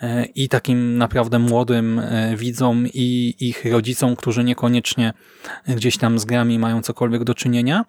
e, 0.00 0.24
i 0.24 0.48
takim 0.48 0.98
naprawdę 0.98 1.38
młodym 1.38 1.98
e, 1.98 2.36
widzom 2.36 2.86
i 2.94 3.34
ich 3.40 3.64
rodzicom, 3.72 4.16
którzy 4.16 4.44
niekoniecznie 4.44 5.12
gdzieś 5.68 5.98
tam 5.98 6.18
z 6.18 6.24
grami 6.24 6.58
mają 6.58 6.82
cokolwiek 6.82 7.24
do 7.24 7.34
czynienia. 7.34 7.84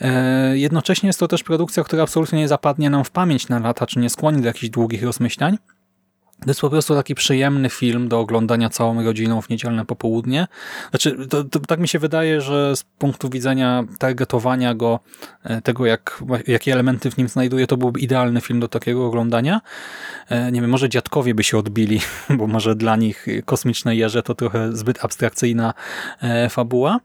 E, 0.00 0.58
jednocześnie 0.58 1.06
jest 1.06 1.20
to 1.20 1.28
też 1.28 1.42
produkcja, 1.42 1.84
która 1.84 2.02
absolutnie 2.02 2.38
nie 2.38 2.48
zapadnie 2.48 2.90
nam 2.90 3.04
w 3.04 3.10
pamięć 3.10 3.48
na 3.48 3.58
lata, 3.58 3.86
czy 3.86 3.98
nie 3.98 4.10
skłoni 4.10 4.40
do 4.40 4.46
jakichś 4.46 4.68
długich 4.68 5.02
rozmyślań. 5.02 5.58
To 6.40 6.50
jest 6.50 6.60
po 6.60 6.70
prostu 6.70 6.94
taki 6.94 7.14
przyjemny 7.14 7.70
film 7.70 8.08
do 8.08 8.20
oglądania 8.20 8.68
całą 8.68 9.04
rodziną 9.04 9.42
w 9.42 9.48
niedzielne 9.48 9.84
popołudnie. 9.84 10.46
Znaczy, 10.90 11.26
to, 11.28 11.44
to, 11.44 11.60
tak 11.60 11.80
mi 11.80 11.88
się 11.88 11.98
wydaje, 11.98 12.40
że 12.40 12.76
z 12.76 12.82
punktu 12.82 13.28
widzenia 13.28 13.84
targetowania 13.98 14.74
go, 14.74 15.00
e, 15.44 15.62
tego 15.62 15.86
jak, 15.86 16.22
jakie 16.46 16.72
elementy 16.72 17.10
w 17.10 17.16
nim 17.16 17.28
znajduje, 17.28 17.66
to 17.66 17.76
byłby 17.76 18.00
idealny 18.00 18.40
film 18.40 18.60
do 18.60 18.68
takiego 18.68 19.06
oglądania. 19.06 19.60
E, 20.28 20.52
nie 20.52 20.60
wiem, 20.60 20.70
może 20.70 20.88
dziadkowie 20.88 21.34
by 21.34 21.44
się 21.44 21.58
odbili, 21.58 22.00
bo 22.38 22.46
może 22.46 22.76
dla 22.76 22.96
nich 22.96 23.26
kosmiczne 23.44 23.96
jeże 23.96 24.22
to 24.22 24.34
trochę 24.34 24.76
zbyt 24.76 25.04
abstrakcyjna 25.04 25.74
e, 26.20 26.48
fabuła. 26.48 27.00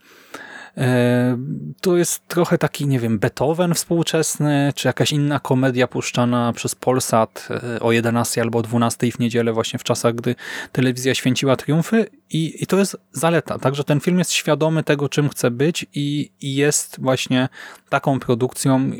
E, 0.78 1.38
to 1.82 1.98
jest 1.98 2.28
trochę 2.28 2.58
taki, 2.58 2.88
nie 2.88 3.00
wiem, 3.00 3.20
Beethoven 3.20 3.74
współczesny, 3.74 4.74
czy 4.76 4.88
jakaś 4.88 5.12
inna 5.12 5.40
komedia 5.40 5.88
puszczana 5.88 6.54
przez 6.54 6.76
Polsat 6.76 7.48
e, 7.76 7.80
o 7.80 7.92
11 7.92 8.42
albo 8.42 8.62
12 8.62 9.12
w 9.12 9.20
niedzielę, 9.20 9.54
właśnie 9.54 9.80
w 9.80 9.84
czasach, 9.84 10.16
gdy 10.16 10.36
telewizja 10.72 11.16
święciła 11.16 11.56
triumfy 11.56 12.06
i, 12.30 12.64
i 12.64 12.68
to 12.68 12.78
jest 12.80 12.98
zaleta. 13.12 13.60
Także 13.60 13.84
ten 13.84 14.00
film 14.00 14.20
jest 14.20 14.32
świadomy 14.32 14.84
tego, 14.84 15.10
czym 15.10 15.30
chce 15.30 15.52
być 15.52 15.86
i, 15.94 16.32
i 16.42 16.56
jest 16.56 17.02
właśnie 17.02 17.50
taką 17.90 18.20
produkcją 18.20 18.92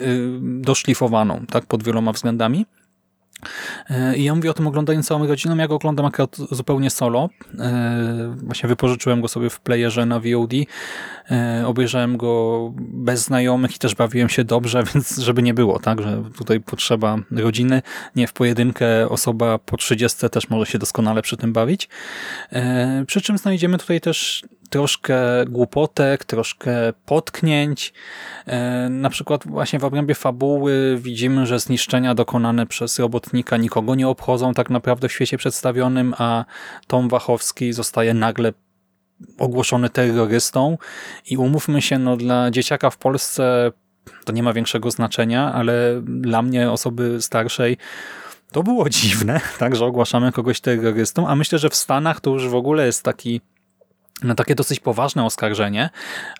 y, 0.00 0.38
doszlifowaną, 0.42 1.46
tak, 1.46 1.66
pod 1.66 1.82
wieloma 1.82 2.12
względami. 2.12 2.66
E, 3.90 4.16
I 4.16 4.24
ja 4.24 4.34
mówię 4.34 4.50
o 4.50 4.54
tym 4.54 4.66
oglądaniu 4.66 5.02
całą 5.02 5.26
rodziną. 5.26 5.56
Ja 5.56 5.68
go 5.68 5.74
oglądam 5.74 6.06
akurat 6.06 6.36
zupełnie 6.50 6.90
solo. 6.90 7.28
E, 7.58 8.34
właśnie 8.42 8.68
wypożyczyłem 8.68 9.20
go 9.20 9.28
sobie 9.28 9.50
w 9.50 9.60
playerze 9.60 10.06
na 10.06 10.20
VOD. 10.20 10.52
E, 11.30 11.62
obejrzałem 11.66 12.16
go 12.16 12.72
bez 12.78 13.24
znajomych 13.24 13.76
i 13.76 13.78
też 13.78 13.94
bawiłem 13.94 14.28
się 14.28 14.44
dobrze, 14.44 14.84
więc 14.94 15.18
żeby 15.18 15.42
nie 15.42 15.54
było, 15.54 15.78
tak, 15.78 16.02
że 16.02 16.22
tutaj 16.36 16.60
potrzeba 16.60 17.16
rodziny. 17.30 17.82
Nie 18.16 18.26
w 18.26 18.32
pojedynkę 18.32 19.08
osoba 19.08 19.58
po 19.58 19.76
30 19.76 20.30
też 20.30 20.50
może 20.50 20.66
się 20.70 20.78
doskonale 20.78 21.22
przy 21.22 21.36
tym 21.36 21.52
bawić. 21.52 21.88
Przy 23.06 23.20
czym 23.20 23.38
znajdziemy 23.38 23.78
tutaj 23.78 24.00
też 24.00 24.44
troszkę 24.72 25.16
głupotek, 25.48 26.24
troszkę 26.24 26.72
potknięć. 27.06 27.92
E, 28.46 28.88
na 28.88 29.10
przykład 29.10 29.46
właśnie 29.46 29.78
w 29.78 29.84
obrębie 29.84 30.14
fabuły 30.14 30.98
widzimy, 31.00 31.46
że 31.46 31.60
zniszczenia 31.60 32.14
dokonane 32.14 32.66
przez 32.66 32.98
robotnika 32.98 33.56
nikogo 33.56 33.94
nie 33.94 34.08
obchodzą 34.08 34.54
tak 34.54 34.70
naprawdę 34.70 35.08
w 35.08 35.12
świecie 35.12 35.38
przedstawionym, 35.38 36.14
a 36.18 36.44
Tom 36.86 37.08
Wachowski 37.08 37.72
zostaje 37.72 38.14
nagle 38.14 38.52
ogłoszony 39.38 39.90
terrorystą 39.90 40.78
i 41.30 41.36
umówmy 41.36 41.82
się, 41.82 41.98
no 41.98 42.16
dla 42.16 42.50
dzieciaka 42.50 42.90
w 42.90 42.96
Polsce 42.96 43.72
to 44.24 44.32
nie 44.32 44.42
ma 44.42 44.52
większego 44.52 44.90
znaczenia, 44.90 45.52
ale 45.52 46.02
dla 46.04 46.42
mnie, 46.42 46.70
osoby 46.70 47.22
starszej, 47.22 47.76
to 48.52 48.62
było 48.62 48.88
dziwne, 49.00 49.40
tak, 49.58 49.76
że 49.76 49.84
ogłaszamy 49.84 50.32
kogoś 50.32 50.60
terrorystą, 50.60 51.28
a 51.28 51.36
myślę, 51.36 51.58
że 51.58 51.70
w 51.70 51.74
Stanach 51.74 52.20
to 52.20 52.30
już 52.30 52.48
w 52.48 52.54
ogóle 52.54 52.86
jest 52.86 53.02
taki 53.02 53.40
na 54.22 54.34
takie 54.34 54.54
dosyć 54.54 54.80
poważne 54.80 55.24
oskarżenie, 55.24 55.90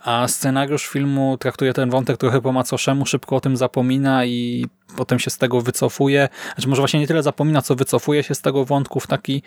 a 0.04 0.28
scenariusz 0.28 0.86
filmu 0.86 1.36
traktuje 1.40 1.72
ten 1.72 1.90
wątek 1.90 2.16
trochę 2.16 2.40
po 2.40 2.52
macoszemu, 2.52 3.06
szybko 3.06 3.36
o 3.36 3.40
tym 3.40 3.56
zapomina 3.56 4.24
i 4.24 4.66
potem 4.96 5.18
się 5.18 5.30
z 5.30 5.38
tego 5.38 5.60
wycofuje. 5.60 6.28
Znaczy 6.54 6.68
może 6.68 6.82
właśnie 6.82 7.00
nie 7.00 7.06
tyle 7.06 7.22
zapomina, 7.22 7.62
co 7.62 7.74
wycofuje 7.74 8.22
się 8.22 8.34
z 8.34 8.40
tego 8.40 8.64
wątku 8.64 9.00
w 9.00 9.06
taki 9.06 9.42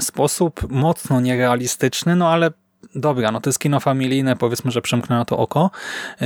sposób 0.00 0.70
mocno 0.70 1.20
nierealistyczny, 1.20 2.16
no 2.16 2.28
ale 2.28 2.50
dobra, 2.94 3.32
no 3.32 3.40
to 3.40 3.50
jest 3.50 3.58
kino 3.58 3.80
familijne, 3.80 4.36
powiedzmy, 4.36 4.70
że 4.70 4.82
przemknę 4.82 5.16
na 5.16 5.24
to 5.24 5.38
oko. 5.38 5.70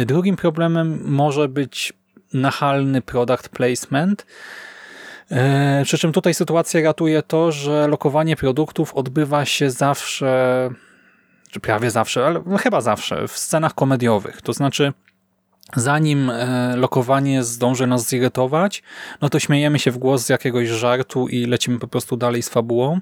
Drugim 0.07 0.37
problemem 0.37 1.01
może 1.05 1.49
być 1.49 1.93
nachalny 2.35 3.03
product 3.03 3.49
placement, 3.49 4.27
e, 5.31 5.83
przy 5.85 5.99
czym 5.99 6.13
tutaj 6.13 6.35
sytuację 6.35 6.83
ratuje 6.83 7.23
to, 7.23 7.53
że 7.53 7.89
lokowanie 7.89 8.37
produktów 8.37 8.95
odbywa 8.95 9.45
się 9.45 9.71
zawsze 9.71 10.71
czy 11.55 11.61
prawie 11.61 11.91
zawsze, 11.91 12.27
ale 12.27 12.43
no 12.47 12.59
chyba 12.59 12.81
zawsze, 12.81 13.29
w 13.29 13.39
scenach 13.39 13.75
komediowych. 13.75 14.43
To 14.43 14.53
znaczy, 14.53 14.93
zanim 15.77 16.31
e, 16.31 16.77
lokowanie 16.77 17.45
zdąży 17.45 17.87
nas 17.87 18.09
zirytować, 18.09 18.83
no 19.21 19.29
to 19.29 19.39
śmiejemy 19.39 19.79
się 19.79 19.91
w 19.91 19.99
głos 19.99 20.27
z 20.27 20.29
jakiegoś 20.29 20.69
żartu 20.69 21.29
i 21.29 21.47
lecimy 21.47 21.79
po 21.79 21.89
prostu 21.89 22.17
dalej 22.17 22.43
z 22.43 22.49
fabułą. 22.49 23.01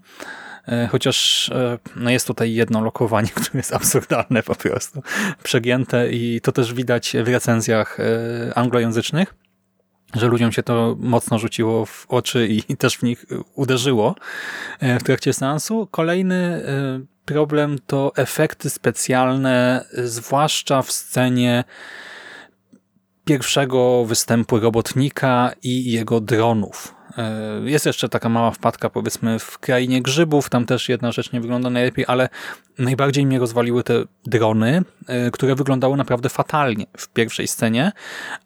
E, 0.69 0.87
chociaż 0.87 1.49
e, 1.49 1.79
no 1.97 2.11
jest 2.11 2.27
tutaj 2.27 2.55
jedno 2.55 2.81
lokowanie, 2.81 3.29
które 3.41 3.59
jest 3.59 3.75
absurdalne 3.75 4.43
po 4.43 4.55
prostu, 4.55 5.03
przegięte 5.43 6.11
i 6.11 6.41
to 6.41 6.53
też 6.53 6.75
widać 6.75 7.17
w 7.25 7.29
recenzjach 7.29 7.99
anglojęzycznych 8.55 9.35
że 10.15 10.27
ludziom 10.27 10.53
się 10.53 10.63
to 10.63 10.97
mocno 11.01 11.39
rzuciło 11.39 11.87
w 11.87 12.07
oczy 12.09 12.49
i 12.49 12.77
też 12.77 12.97
w 12.97 13.03
nich 13.03 13.25
uderzyło 13.55 14.15
w 14.81 15.03
trakcie 15.03 15.33
seansu. 15.33 15.89
Kolejny 15.91 16.63
problem 17.25 17.79
to 17.87 18.13
efekty 18.17 18.71
specjalne, 18.71 19.85
zwłaszcza 19.93 20.83
w 20.83 20.93
scenie 20.93 21.65
pierwszego 23.25 24.05
występu 24.05 24.61
robotnika 24.61 25.53
i 25.63 25.93
jego 25.93 26.21
dronów. 26.21 26.95
E, 27.19 27.61
jest 27.65 27.87
jeszcze 27.87 28.09
taka 28.09 28.29
mała 28.29 28.51
wpadka, 28.51 28.91
powiedzmy, 28.91 29.39
w 29.39 29.59
krainie 29.59 30.03
grzybów, 30.03 30.51
tam 30.51 30.67
też 30.67 30.89
jedna 30.89 31.13
rzecz 31.13 31.33
nie 31.33 31.41
wygląda 31.41 31.71
najlepiej, 31.71 32.05
ale 32.09 32.29
najbardziej 32.79 33.27
mnie 33.27 33.39
rozwaliły 33.39 33.83
te 33.83 34.05
drony, 34.27 34.83
e, 35.07 35.31
które 35.31 35.55
wyglądały 35.55 35.97
naprawdę 35.97 36.29
fatalnie 36.29 36.87
w 36.97 37.09
pierwszej 37.09 37.49
scenie, 37.49 37.93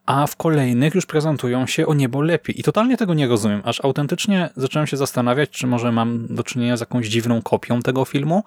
a 0.06 0.26
w 0.26 0.36
kolejnych 0.36 0.94
już 0.94 1.06
prezentują 1.06 1.66
się 1.66 1.86
o 1.86 1.94
niebo 1.94 2.22
lepiej. 2.22 2.60
I 2.60 2.62
totalnie 2.62 2.96
tego 2.96 3.14
nie 3.14 3.28
rozumiem, 3.28 3.62
aż 3.64 3.84
autentycznie 3.84 4.50
zacząłem 4.56 4.86
się 4.86 4.96
zastanawiać, 4.96 5.50
czy 5.50 5.66
może 5.66 5.92
mam 5.92 6.26
do 6.34 6.42
czynienia 6.42 6.76
z 6.76 6.80
jakąś 6.80 7.08
dziwną 7.08 7.42
kopią 7.42 7.82
tego 7.82 8.04
filmu, 8.04 8.44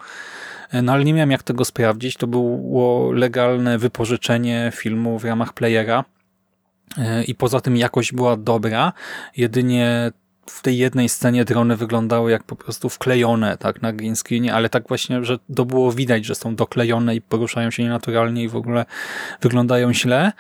e, 0.71 0.81
no 0.81 0.93
ale 0.93 1.03
nie 1.03 1.13
miałem 1.13 1.31
jak 1.31 1.43
tego 1.43 1.65
sprawdzić. 1.65 2.17
To 2.17 2.27
było 2.27 3.11
legalne 3.11 3.77
wypożyczenie 3.77 4.71
filmu 4.75 5.19
w 5.19 5.25
ramach 5.25 5.53
playera, 5.53 6.03
i 7.27 7.35
poza 7.35 7.61
tym 7.61 7.77
jakość 7.77 8.13
była 8.13 8.37
dobra, 8.37 8.93
jedynie 9.37 10.11
w 10.49 10.61
tej 10.61 10.77
jednej 10.77 11.09
scenie 11.09 11.45
drony 11.45 11.75
wyglądały 11.75 12.31
jak 12.31 12.43
po 12.43 12.55
prostu 12.55 12.89
wklejone 12.89 13.57
tak 13.57 13.81
na 13.81 13.93
green 13.93 14.15
screenie, 14.15 14.53
ale 14.53 14.69
tak 14.69 14.87
właśnie, 14.87 15.23
że 15.23 15.39
to 15.55 15.65
było 15.65 15.91
widać, 15.91 16.25
że 16.25 16.35
są 16.35 16.55
doklejone 16.55 17.15
i 17.15 17.21
poruszają 17.21 17.71
się 17.71 17.83
nienaturalnie 17.83 18.43
i 18.43 18.49
w 18.49 18.55
ogóle 18.55 18.85
wyglądają 19.41 19.93
źle. 19.93 20.31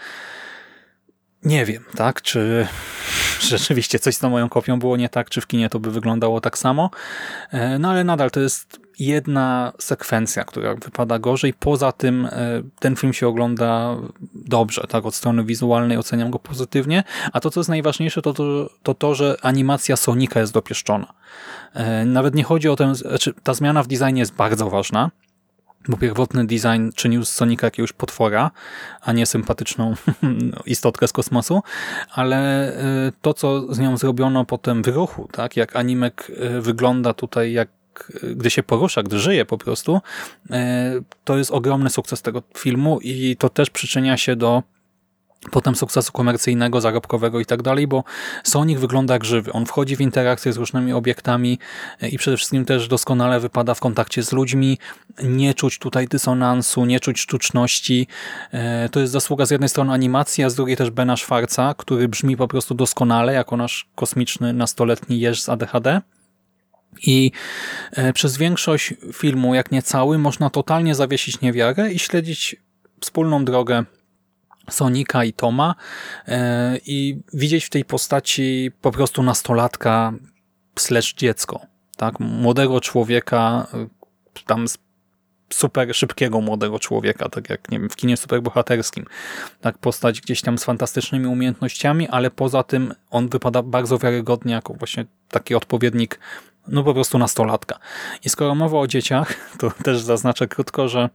Nie 1.43 1.65
wiem, 1.65 1.83
tak, 1.95 2.21
czy 2.21 2.67
rzeczywiście 3.49 3.99
coś 3.99 4.15
z 4.15 4.19
tą 4.19 4.29
moją 4.29 4.49
kopią 4.49 4.79
było 4.79 4.97
nie 4.97 5.09
tak, 5.09 5.29
czy 5.29 5.41
w 5.41 5.47
kinie 5.47 5.69
to 5.69 5.79
by 5.79 5.91
wyglądało 5.91 6.41
tak 6.41 6.57
samo, 6.57 6.89
e, 7.51 7.79
no 7.79 7.89
ale 7.89 8.03
nadal 8.03 8.31
to 8.31 8.39
jest 8.39 8.79
jedna 8.99 9.73
sekwencja, 9.79 10.43
która 10.43 10.75
wypada 10.75 11.19
gorzej. 11.19 11.53
Poza 11.53 11.91
tym 11.91 12.25
e, 12.25 12.31
ten 12.79 12.95
film 12.95 13.13
się 13.13 13.27
ogląda 13.27 13.97
dobrze, 14.49 14.81
tak, 14.89 15.05
od 15.05 15.15
strony 15.15 15.43
wizualnej 15.43 15.97
oceniam 15.97 16.31
go 16.31 16.39
pozytywnie, 16.39 17.03
a 17.33 17.39
to, 17.39 17.49
co 17.49 17.59
jest 17.59 17.69
najważniejsze, 17.69 18.21
to 18.21 18.33
to, 18.33 18.69
to, 18.83 18.93
to 18.93 19.15
że 19.15 19.37
animacja 19.41 19.95
Sonika 19.95 20.39
jest 20.39 20.53
dopieszczona. 20.53 21.13
E, 21.73 22.05
nawet 22.05 22.35
nie 22.35 22.43
chodzi 22.43 22.69
o 22.69 22.75
tę, 22.75 22.95
znaczy 22.95 23.33
ta 23.43 23.53
zmiana 23.53 23.83
w 23.83 23.87
designie 23.87 24.19
jest 24.19 24.33
bardzo 24.33 24.69
ważna, 24.69 25.11
bo 25.87 25.97
pierwotny 25.97 26.47
design 26.47 26.89
czynił 26.95 27.25
z 27.25 27.29
Sonika 27.29 27.67
jakiegoś 27.67 27.93
potwora, 27.93 28.51
a 29.01 29.13
nie 29.13 29.25
sympatyczną 29.25 29.93
istotkę 30.65 31.07
z 31.07 31.13
kosmosu, 31.13 31.61
ale 32.11 32.37
e, 32.73 33.11
to, 33.21 33.33
co 33.33 33.73
z 33.73 33.79
nią 33.79 33.97
zrobiono 33.97 34.45
potem 34.45 34.83
w 34.83 34.87
ruchu, 34.87 35.29
tak, 35.31 35.57
jak 35.57 35.75
animek 35.75 36.31
wygląda 36.59 37.13
tutaj 37.13 37.53
jak 37.53 37.78
gdy 38.35 38.49
się 38.49 38.63
porusza, 38.63 39.03
gdy 39.03 39.19
żyje 39.19 39.45
po 39.45 39.57
prostu, 39.57 40.01
e, 40.51 41.01
to 41.23 41.37
jest 41.37 41.51
ogromny 41.51 41.89
sukces 41.89 42.21
tego 42.21 42.43
filmu 42.57 42.99
i 43.01 43.35
to 43.39 43.49
też 43.49 43.69
przyczynia 43.69 44.17
się 44.17 44.35
do 44.35 44.63
potem 45.51 45.75
sukcesu 45.75 46.11
komercyjnego, 46.11 46.81
zarobkowego 46.81 47.39
i 47.39 47.45
tak 47.45 47.61
dalej, 47.61 47.87
bo 47.87 48.03
Sonic 48.43 48.79
wygląda 48.79 49.13
jak 49.13 49.25
żywy. 49.25 49.53
On 49.53 49.65
wchodzi 49.65 49.95
w 49.95 50.01
interakcję 50.01 50.53
z 50.53 50.57
różnymi 50.57 50.93
obiektami 50.93 51.59
e, 52.01 52.09
i 52.09 52.17
przede 52.17 52.37
wszystkim 52.37 52.65
też 52.65 52.87
doskonale 52.87 53.39
wypada 53.39 53.73
w 53.73 53.79
kontakcie 53.79 54.23
z 54.23 54.31
ludźmi. 54.31 54.77
Nie 55.23 55.53
czuć 55.53 55.79
tutaj 55.79 56.07
dysonansu, 56.07 56.85
nie 56.85 56.99
czuć 56.99 57.19
sztuczności. 57.19 58.07
E, 58.51 58.89
to 58.89 58.99
jest 58.99 59.13
zasługa 59.13 59.45
z 59.45 59.51
jednej 59.51 59.69
strony 59.69 59.93
animacji, 59.93 60.43
a 60.43 60.49
z 60.49 60.55
drugiej 60.55 60.77
też 60.77 60.89
Bena 60.89 61.17
Schwarza, 61.17 61.73
który 61.77 62.07
brzmi 62.07 62.37
po 62.37 62.47
prostu 62.47 62.73
doskonale 62.73 63.33
jako 63.33 63.57
nasz 63.57 63.87
kosmiczny 63.95 64.53
nastoletni 64.53 65.19
jeż 65.19 65.41
z 65.41 65.49
ADHD. 65.49 66.01
I 67.03 67.31
e, 67.91 68.13
przez 68.13 68.37
większość 68.37 68.93
filmu, 69.13 69.55
jak 69.55 69.71
nie 69.71 69.81
cały, 69.81 70.17
można 70.17 70.49
totalnie 70.49 70.95
zawiesić 70.95 71.41
niewiarę 71.41 71.91
i 71.91 71.99
śledzić 71.99 72.55
wspólną 73.01 73.45
drogę 73.45 73.85
Sonika 74.69 75.23
i 75.23 75.33
Toma 75.33 75.75
e, 76.27 76.77
i 76.85 77.21
widzieć 77.33 77.65
w 77.65 77.69
tej 77.69 77.85
postaci 77.85 78.71
po 78.81 78.91
prostu 78.91 79.23
nastolatka 79.23 80.13
slash 80.79 81.13
dziecko. 81.13 81.61
Tak? 81.97 82.19
Młodego 82.19 82.81
człowieka, 82.81 83.67
e, 83.73 83.87
tam 84.45 84.65
super 85.53 85.95
szybkiego 85.95 86.41
młodego 86.41 86.79
człowieka, 86.79 87.29
tak 87.29 87.49
jak 87.49 87.71
nie 87.71 87.79
wiem, 87.79 87.89
w 87.89 87.95
kinie 87.95 88.17
superbohaterskim. 88.17 89.05
Tak, 89.61 89.77
postać 89.77 90.21
gdzieś 90.21 90.41
tam 90.41 90.57
z 90.57 90.63
fantastycznymi 90.63 91.27
umiejętnościami, 91.27 92.07
ale 92.07 92.31
poza 92.31 92.63
tym 92.63 92.93
on 93.09 93.29
wypada 93.29 93.63
bardzo 93.63 93.97
wiarygodnie 93.97 94.53
jako 94.53 94.73
właśnie 94.73 95.05
taki 95.29 95.55
odpowiednik 95.55 96.19
no 96.67 96.83
po 96.83 96.93
prostu 96.93 97.17
nastolatka. 97.17 97.79
I 98.25 98.29
skoro 98.29 98.55
mowa 98.55 98.79
o 98.79 98.87
dzieciach, 98.87 99.33
to 99.59 99.71
też 99.85 100.01
zaznaczę 100.01 100.47
krótko, 100.47 100.87
że 100.87 101.09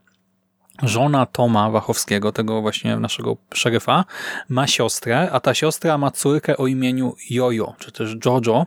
żona 0.83 1.25
Toma 1.25 1.69
Wachowskiego, 1.69 2.31
tego 2.31 2.61
właśnie 2.61 2.97
naszego 2.97 3.37
szeryfa, 3.53 4.05
ma 4.49 4.67
siostrę, 4.67 5.31
a 5.31 5.39
ta 5.39 5.53
siostra 5.53 5.97
ma 5.97 6.11
córkę 6.11 6.57
o 6.57 6.67
imieniu 6.67 7.15
Jojo, 7.29 7.73
czy 7.79 7.91
też 7.91 8.15
Jojo. 8.25 8.65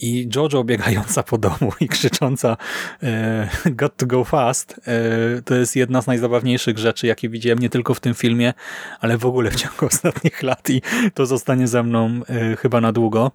I 0.00 0.28
Jojo 0.36 0.64
biegająca 0.64 1.22
po 1.22 1.38
domu 1.38 1.72
i 1.80 1.88
krzycząca 1.88 2.56
e, 3.02 3.48
got 3.70 3.96
to 3.96 4.06
go 4.06 4.24
fast, 4.24 4.80
e, 4.86 5.42
to 5.42 5.54
jest 5.54 5.76
jedna 5.76 6.02
z 6.02 6.06
najzabawniejszych 6.06 6.78
rzeczy, 6.78 7.06
jakie 7.06 7.28
widziałem 7.28 7.58
nie 7.58 7.70
tylko 7.70 7.94
w 7.94 8.00
tym 8.00 8.14
filmie, 8.14 8.54
ale 9.00 9.18
w 9.18 9.26
ogóle 9.26 9.50
w 9.50 9.56
ciągu 9.56 9.86
ostatnich 9.92 10.42
lat 10.42 10.70
i 10.70 10.82
to 11.14 11.26
zostanie 11.26 11.66
ze 11.66 11.82
mną 11.82 12.20
e, 12.28 12.56
chyba 12.56 12.80
na 12.80 12.92
długo. 12.92 13.30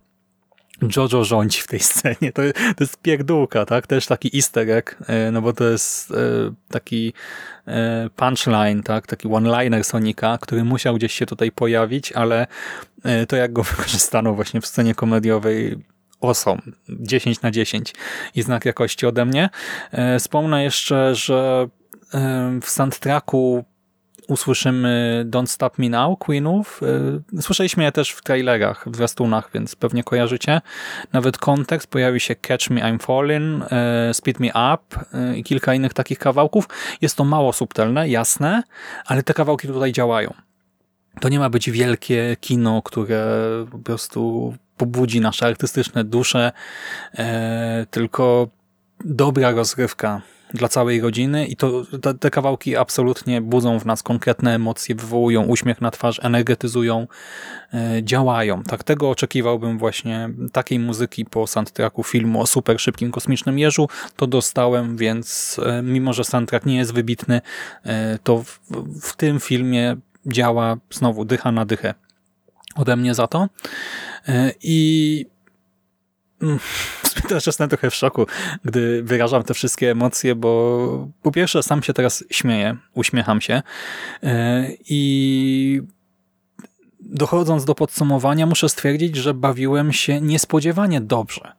Jojo 0.82 1.24
rządzi 1.24 1.62
w 1.62 1.68
tej 1.68 1.80
scenie. 1.80 2.32
To, 2.34 2.42
to 2.54 2.84
jest 2.84 3.02
pierdółka, 3.02 3.66
tak? 3.66 3.88
Też 3.88 4.06
taki 4.06 4.38
easter 4.38 4.70
egg, 4.70 4.96
e, 5.08 5.32
no 5.32 5.42
bo 5.42 5.54
to 5.54 5.64
jest 5.64 6.12
e, 6.12 6.16
taki 6.70 7.14
e, 7.68 8.10
punchline, 8.16 8.84
tak? 8.84 9.08
Taki 9.08 9.28
one-liner 9.28 9.84
Sonika, 9.84 10.38
który 10.42 10.64
musiał 10.64 10.96
gdzieś 10.96 11.14
się 11.14 11.26
tutaj 11.26 11.52
pojawić, 11.52 12.12
ale 12.12 12.48
to 13.28 13.36
jak 13.36 13.54
go 13.54 13.64
wykorzystano 13.78 14.34
właśnie 14.34 14.62
w 14.62 14.68
scenie 14.68 14.96
komediowej 14.96 15.78
osom. 16.22 16.62
10 16.90 17.42
na 17.42 17.52
10 17.52 17.94
i 18.36 18.42
znak 18.42 18.66
jakości 18.66 19.06
ode 19.06 19.26
mnie. 19.26 19.50
Wspomnę 20.20 20.64
jeszcze, 20.64 21.16
że 21.16 21.68
w 22.62 22.70
soundtracku 22.70 23.66
usłyszymy 24.28 25.26
Don't 25.30 25.48
Stop 25.48 25.78
Me 25.78 25.90
Now 25.90 26.20
Queenów. 26.20 26.82
Y, 27.38 27.42
słyszeliśmy 27.42 27.84
je 27.84 27.92
też 27.92 28.12
w 28.12 28.22
trailerach, 28.22 28.90
w 28.90 28.96
zwiastunach, 28.96 29.50
więc 29.54 29.76
pewnie 29.76 30.04
kojarzycie. 30.04 30.62
Nawet 31.14 31.38
kontekst, 31.38 31.88
pojawi 31.88 32.20
się 32.20 32.36
Catch 32.36 32.70
Me 32.70 32.82
I'm 32.82 33.02
Falling, 33.02 33.64
y, 33.64 34.14
Speed 34.14 34.40
Me 34.40 34.48
Up 34.48 35.06
y, 35.32 35.38
i 35.38 35.44
kilka 35.44 35.74
innych 35.74 35.94
takich 35.94 36.20
kawałków. 36.20 36.68
Jest 37.02 37.16
to 37.16 37.24
mało 37.24 37.54
subtelne, 37.54 38.10
jasne, 38.10 38.64
ale 39.06 39.24
te 39.24 39.34
kawałki 39.34 39.68
tutaj 39.68 39.92
działają. 39.92 40.34
To 41.20 41.30
nie 41.30 41.40
ma 41.40 41.50
być 41.50 41.72
wielkie 41.72 42.38
kino, 42.42 42.82
które 42.82 43.26
po 43.72 43.80
prostu 43.80 44.54
pobudzi 44.78 45.22
nasze 45.22 45.46
artystyczne 45.46 46.04
dusze, 46.04 46.52
tylko 47.92 48.48
dobra 49.06 49.52
rozrywka 49.52 50.22
dla 50.54 50.68
całej 50.68 51.02
rodziny 51.02 51.48
i 51.48 51.56
to 51.56 51.84
te, 52.02 52.14
te 52.14 52.32
kawałki 52.32 52.76
absolutnie 52.76 53.42
budzą 53.42 53.80
w 53.80 53.86
nas 53.86 54.04
konkretne 54.04 54.56
emocje, 54.56 54.96
wywołują 54.96 55.44
uśmiech 55.44 55.82
na 55.82 55.92
twarz, 55.92 56.20
energetyzują, 56.24 57.08
e, 57.74 58.04
działają. 58.04 58.64
Tak 58.64 58.84
tego 58.84 59.10
oczekiwałbym 59.10 59.78
właśnie 59.78 60.30
takiej 60.52 60.80
muzyki 60.80 61.26
po 61.26 61.48
soundtracku 61.48 62.04
filmu 62.04 62.42
o 62.42 62.48
super 62.48 62.80
szybkim 62.80 63.12
kosmicznym 63.12 63.60
jeżu, 63.60 63.88
to 64.16 64.28
dostałem, 64.28 64.98
więc 64.98 65.60
e, 65.66 65.82
mimo, 65.82 66.14
że 66.14 66.24
soundtrack 66.24 66.66
nie 66.66 66.78
jest 66.78 66.94
wybitny, 66.94 67.42
e, 67.84 68.20
to 68.24 68.44
w, 68.44 68.60
w 69.02 69.16
tym 69.16 69.40
filmie 69.40 69.96
działa 70.26 70.78
znowu 70.92 71.26
dycha 71.26 71.52
na 71.52 71.66
dychę 71.66 71.94
ode 72.76 72.96
mnie 72.96 73.16
za 73.16 73.28
to. 73.28 73.48
I 74.64 75.26
mm, 76.42 76.60
też 77.30 77.48
jestem 77.48 77.70
trochę 77.70 77.90
w 77.90 77.96
szoku, 77.96 78.26
gdy 78.66 79.04
wyrażam 79.04 79.44
te 79.44 79.54
wszystkie 79.54 79.92
emocje, 79.92 80.36
bo 80.36 81.08
po 81.22 81.32
pierwsze 81.32 81.64
sam 81.64 81.84
się 81.84 81.94
teraz 81.94 82.24
śmieję, 82.30 82.78
uśmiecham 82.94 83.42
się 83.42 83.62
e, 84.24 84.68
i 84.90 85.82
dochodząc 87.00 87.66
do 87.66 87.76
podsumowania 87.76 88.46
muszę 88.46 88.70
stwierdzić, 88.70 89.16
że 89.16 89.34
bawiłem 89.34 89.94
się 89.94 90.22
niespodziewanie 90.22 91.02
dobrze. 91.02 91.52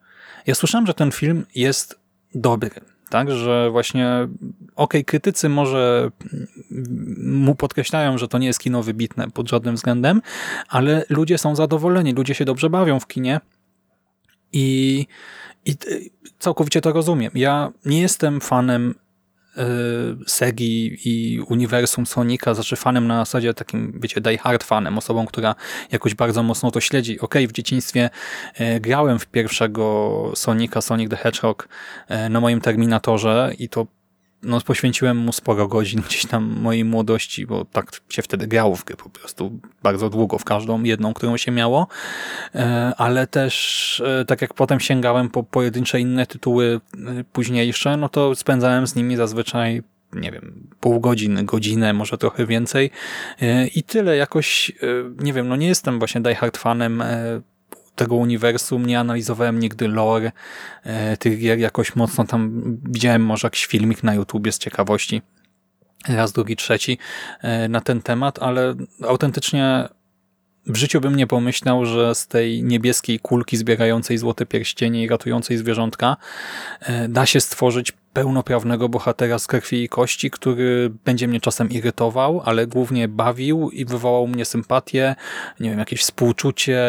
Ja 0.47 0.55
słyszałem, 0.55 0.87
że 0.87 0.95
ten 0.95 1.13
film 1.13 1.47
jest 1.55 2.01
dobry, 2.35 2.71
tak, 3.09 3.31
że 3.31 3.71
właśnie 3.71 4.09
okej, 4.15 4.35
okay, 4.75 5.05
krytycy 5.05 5.49
może 5.49 6.11
mu 7.19 7.55
podkreślają, 7.55 8.19
że 8.19 8.29
to 8.29 8.39
nie 8.39 8.47
jest 8.47 8.61
kino 8.61 8.83
wybitne 8.83 9.31
pod 9.31 9.49
żadnym 9.49 9.75
względem, 9.75 10.23
ale 10.69 11.05
ludzie 11.09 11.39
są 11.39 11.57
zadowoleni, 11.57 12.13
ludzie 12.13 12.35
się 12.35 12.45
dobrze 12.45 12.71
bawią 12.71 13.01
w 13.01 13.07
kinie 13.07 13.41
i, 14.53 15.07
i 15.65 15.75
całkowicie 16.39 16.81
to 16.81 16.93
rozumiem. 16.93 17.31
Ja 17.35 17.73
nie 17.85 18.01
jestem 18.01 18.41
fanem 18.41 18.95
y, 19.59 19.61
Segi 20.27 20.99
i 21.05 21.41
uniwersum 21.41 22.07
Sonika, 22.07 22.55
znaczy 22.55 22.77
fanem 22.77 23.07
na 23.07 23.19
zasadzie 23.19 23.55
takim, 23.55 24.01
wiecie, 24.01 24.21
die 24.21 24.39
hard 24.39 24.65
fanem, 24.65 24.99
osobą, 24.99 25.27
która 25.27 25.55
jakoś 25.93 26.15
bardzo 26.15 26.43
mocno 26.43 26.71
to 26.71 26.81
śledzi. 26.81 27.21
Okej, 27.21 27.45
okay, 27.45 27.49
w 27.49 27.53
dzieciństwie 27.53 28.11
y, 28.61 28.81
grałem 28.81 29.19
w 29.19 29.27
pierwszego 29.27 30.33
Sonika, 30.35 30.81
Sonic 30.81 31.11
the 31.11 31.17
Hedgehog 31.17 31.69
y, 32.11 32.29
na 32.29 32.41
moim 32.41 32.61
Terminatorze 32.61 33.53
i 33.59 33.69
to 33.69 33.87
no, 34.43 34.61
poświęciłem 34.61 35.17
mu 35.17 35.33
sporo 35.33 35.69
godzin 35.69 36.03
gdzieś 36.09 36.27
tam 36.27 36.57
mojej 36.61 36.85
młodości, 36.85 37.47
bo 37.47 37.65
tak 37.65 37.91
się 38.09 38.23
wtedy 38.23 38.47
grało 38.47 38.77
w 38.77 38.85
gry 38.85 38.97
po 38.97 39.11
prostu 39.11 39.61
bardzo 39.83 40.11
długo, 40.11 40.39
w 40.39 40.45
każdą 40.45 40.83
jedną, 40.83 41.15
którą 41.15 41.37
się 41.37 41.53
miało, 41.53 41.87
e, 42.55 42.93
ale 42.97 43.27
też 43.27 44.03
e, 44.21 44.25
tak 44.25 44.43
jak 44.43 44.55
potem 44.55 44.81
sięgałem 44.81 45.31
po 45.31 45.43
pojedyncze 45.43 46.01
inne 46.01 46.27
tytuły 46.27 46.81
e, 46.95 47.25
późniejsze, 47.33 47.97
no 47.97 48.09
to 48.09 48.35
spędzałem 48.35 48.87
z 48.87 48.95
nimi 48.95 49.17
zazwyczaj 49.17 49.83
nie 50.13 50.33
wiem, 50.33 50.69
pół 50.81 51.01
godziny, 51.01 51.45
godzinę, 51.45 51.93
może 51.93 52.19
trochę 52.19 52.47
więcej 52.47 52.91
i 53.75 53.83
tyle. 53.83 54.17
Jakoś, 54.17 54.73
nie 55.21 55.33
wiem, 55.33 55.49
no 55.49 55.57
nie 55.57 55.67
jestem 55.67 55.99
właśnie 55.99 56.21
diehard 56.21 56.57
fanem 56.57 57.03
tego 57.99 58.17
uniwersum, 58.17 58.87
nie 58.87 59.01
analizowałem 59.01 59.61
nigdy 59.61 59.89
lore 59.89 60.33
e, 60.85 61.17
tych 61.17 61.39
gier 61.39 61.59
jakoś 61.59 61.97
mocno 61.97 62.25
tam 62.25 62.63
widziałem 62.91 63.25
może 63.25 63.47
jakiś 63.47 63.67
filmik 63.67 64.03
na 64.03 64.15
YouTubie 64.15 64.53
z 64.53 64.59
ciekawości 64.59 65.23
raz, 66.09 66.33
drugi, 66.33 66.57
trzeci 66.57 66.99
e, 67.41 67.69
na 67.69 67.81
ten 67.81 68.03
temat, 68.03 68.39
ale 68.39 68.75
autentycznie 69.09 69.89
w 70.69 70.77
życiu 70.77 71.01
bym 71.01 71.17
nie 71.17 71.27
pomyślał, 71.27 71.87
że 71.87 72.15
z 72.15 72.27
tej 72.27 72.63
niebieskiej 72.63 73.19
kulki 73.19 73.57
zbierającej 73.57 74.19
złote 74.19 74.47
pierścienie 74.47 75.05
i 75.05 75.09
ratującej 75.09 75.57
zwierzątka 75.57 76.17
e, 76.81 77.09
da 77.09 77.27
się 77.27 77.41
stworzyć 77.41 77.93
pełnoprawnego 78.13 78.89
bohatera 78.89 79.39
z 79.39 79.47
krwi 79.47 79.83
i 79.83 79.89
kości, 79.89 80.31
który 80.31 80.91
będzie 81.05 81.29
mnie 81.29 81.41
czasem 81.41 81.71
irytował, 81.71 82.43
ale 82.45 82.67
głównie 82.67 83.09
bawił 83.09 83.71
i 83.71 83.85
wywołał 83.85 84.27
mnie 84.27 84.45
sympatię, 84.45 85.15
nie 85.61 85.71
wiem, 85.71 85.79
jakieś 85.79 86.01
współczucie, 86.01 86.81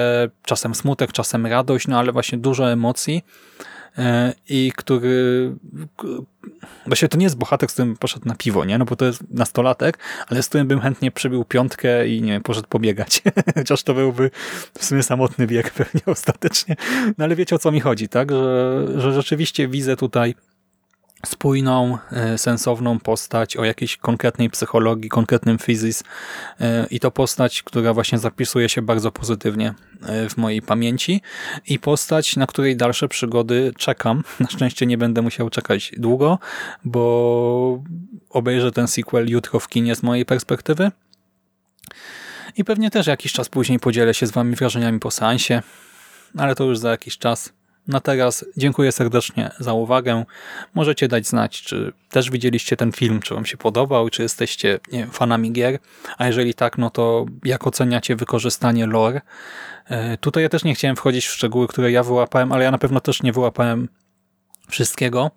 czasem 0.43 0.75
smutek, 0.75 1.11
czasem 1.11 1.45
radość, 1.45 1.87
no 1.87 1.99
ale 1.99 2.11
właśnie 2.11 2.37
dużo 2.37 2.71
emocji 2.71 3.23
i 4.49 4.71
który 4.75 5.51
właśnie 6.85 7.07
to 7.07 7.17
nie 7.17 7.23
jest 7.23 7.37
bohater, 7.37 7.69
z 7.69 7.73
którym 7.73 7.97
poszedł 7.97 8.27
na 8.27 8.35
piwo, 8.35 8.65
nie? 8.65 8.77
No 8.77 8.85
bo 8.85 8.95
to 8.95 9.05
jest 9.05 9.23
nastolatek, 9.29 9.97
ale 10.27 10.43
z 10.43 10.49
którym 10.49 10.67
bym 10.67 10.79
chętnie 10.79 11.11
przybił 11.11 11.45
piątkę 11.45 12.07
i 12.07 12.21
nie 12.21 12.31
wiem, 12.31 12.43
poszedł 12.43 12.67
pobiegać. 12.67 13.21
Chociaż 13.55 13.83
to 13.83 13.93
byłby 13.93 14.31
w 14.77 14.85
sumie 14.85 15.03
samotny 15.03 15.47
bieg 15.47 15.71
pewnie 15.71 16.01
ostatecznie. 16.15 16.75
No 17.17 17.25
ale 17.25 17.35
wiecie 17.35 17.55
o 17.55 17.59
co 17.59 17.71
mi 17.71 17.79
chodzi, 17.79 18.09
tak? 18.09 18.31
Że, 18.31 18.87
że 18.95 19.13
rzeczywiście 19.13 19.67
widzę 19.67 19.95
tutaj 19.95 20.35
spójną, 21.25 21.97
e, 22.11 22.37
sensowną 22.37 22.99
postać 22.99 23.57
o 23.57 23.65
jakiejś 23.65 23.97
konkretnej 23.97 24.49
psychologii, 24.49 25.09
konkretnym 25.09 25.57
fizys 25.57 26.03
e, 26.59 26.87
i 26.91 26.99
to 26.99 27.11
postać, 27.11 27.63
która 27.63 27.93
właśnie 27.93 28.19
zapisuje 28.19 28.69
się 28.69 28.81
bardzo 28.81 29.11
pozytywnie 29.11 29.73
e, 30.03 30.29
w 30.29 30.37
mojej 30.37 30.61
pamięci 30.61 31.21
i 31.67 31.79
postać, 31.79 32.35
na 32.35 32.47
której 32.47 32.77
dalsze 32.77 33.07
przygody 33.07 33.73
czekam. 33.77 34.23
Na 34.39 34.47
szczęście 34.47 34.85
nie 34.85 34.97
będę 34.97 35.21
musiał 35.21 35.49
czekać 35.49 35.91
długo, 35.97 36.39
bo 36.85 37.83
obejrzę 38.29 38.71
ten 38.71 38.87
sequel 38.87 39.29
jutro 39.29 39.59
w 39.59 39.67
kinie 39.67 39.95
z 39.95 40.03
mojej 40.03 40.25
perspektywy 40.25 40.91
i 42.57 42.63
pewnie 42.63 42.91
też 42.91 43.07
jakiś 43.07 43.33
czas 43.33 43.49
później 43.49 43.79
podzielę 43.79 44.13
się 44.13 44.27
z 44.27 44.31
wami 44.31 44.55
wrażeniami 44.55 44.99
po 44.99 45.11
seansie, 45.11 45.61
ale 46.37 46.55
to 46.55 46.63
już 46.63 46.77
za 46.77 46.91
jakiś 46.91 47.17
czas. 47.17 47.58
Na 47.87 47.99
teraz 47.99 48.45
dziękuję 48.57 48.91
serdecznie 48.91 49.51
za 49.59 49.73
uwagę. 49.73 50.25
Możecie 50.73 51.07
dać 51.07 51.27
znać, 51.27 51.61
czy 51.61 51.93
też 52.09 52.31
widzieliście 52.31 52.77
ten 52.77 52.91
film, 52.91 53.19
czy 53.21 53.33
wam 53.33 53.45
się 53.45 53.57
podobał, 53.57 54.09
czy 54.09 54.21
jesteście 54.21 54.79
wiem, 54.91 55.11
fanami 55.11 55.51
gier, 55.51 55.79
a 56.17 56.27
jeżeli 56.27 56.53
tak, 56.53 56.77
no 56.77 56.89
to 56.89 57.25
jak 57.43 57.67
oceniacie 57.67 58.15
wykorzystanie 58.15 58.85
lore. 58.85 59.21
E, 59.85 60.17
tutaj 60.17 60.43
ja 60.43 60.49
też 60.49 60.63
nie 60.63 60.75
chciałem 60.75 60.95
wchodzić 60.95 61.25
w 61.25 61.31
szczegóły, 61.31 61.67
które 61.67 61.91
ja 61.91 62.03
wyłapałem, 62.03 62.51
ale 62.51 62.63
ja 62.63 62.71
na 62.71 62.77
pewno 62.77 62.99
też 62.99 63.23
nie 63.23 63.33
wyłapałem 63.33 63.89
wszystkiego, 64.69 65.31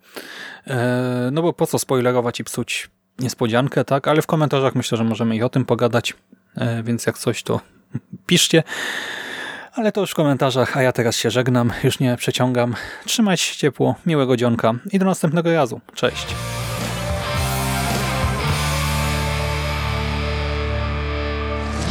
e, 0.67 1.29
no 1.31 1.41
bo 1.41 1.53
po 1.53 1.67
co 1.67 1.79
spoilerować 1.79 2.39
i 2.39 2.43
psuć 2.43 2.89
niespodziankę, 3.19 3.85
tak? 3.85 4.07
Ale 4.07 4.21
w 4.21 4.27
komentarzach 4.27 4.75
myślę, 4.75 4.97
że 4.97 5.03
możemy 5.03 5.35
i 5.35 5.43
o 5.43 5.49
tym 5.49 5.65
pogadać, 5.65 6.13
e, 6.55 6.83
więc 6.83 7.05
jak 7.05 7.17
coś 7.17 7.43
to 7.43 7.61
piszcie. 8.27 8.63
Ale 9.75 9.91
to 9.91 10.01
już 10.01 10.11
w 10.11 10.15
komentarzach, 10.15 10.77
a 10.77 10.81
ja 10.81 10.91
teraz 10.91 11.15
się 11.15 11.31
żegnam, 11.31 11.73
już 11.83 11.99
nie 11.99 12.17
przeciągam. 12.17 12.75
Trzymajcie 13.05 13.43
się 13.43 13.55
ciepło, 13.55 13.95
miłego 14.05 14.37
dzionka 14.37 14.73
i 14.91 14.99
do 14.99 15.05
następnego 15.05 15.53
razu. 15.53 15.81
Cześć! 15.95 16.27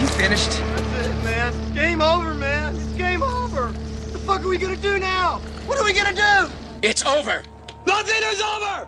You 0.00 0.08
finished? 0.08 0.50
That's 0.50 1.06
it, 1.06 1.24
man. 1.24 1.52
Game 1.74 2.04
over, 2.04 2.34
man. 2.34 2.74
It's 2.76 2.98
game 2.98 3.22
over. 3.22 3.62
What 3.62 4.12
the 4.12 4.18
fuck 4.18 4.40
are 4.40 4.48
we 4.48 4.58
gonna 4.58 4.76
do 4.76 4.98
now? 4.98 5.40
What 5.66 5.78
are 5.78 5.84
we 5.84 5.92
gonna 5.92 6.12
do? 6.14 6.48
It's 6.82 7.06
over. 7.06 7.42
Nothing 7.86 8.22
is 8.32 8.40
over! 8.40 8.86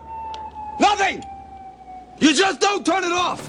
Nothing! 0.79 1.23
You 2.19 2.33
just 2.33 2.61
don't 2.61 2.85
turn 2.85 3.03
it 3.03 3.11
off! 3.11 3.41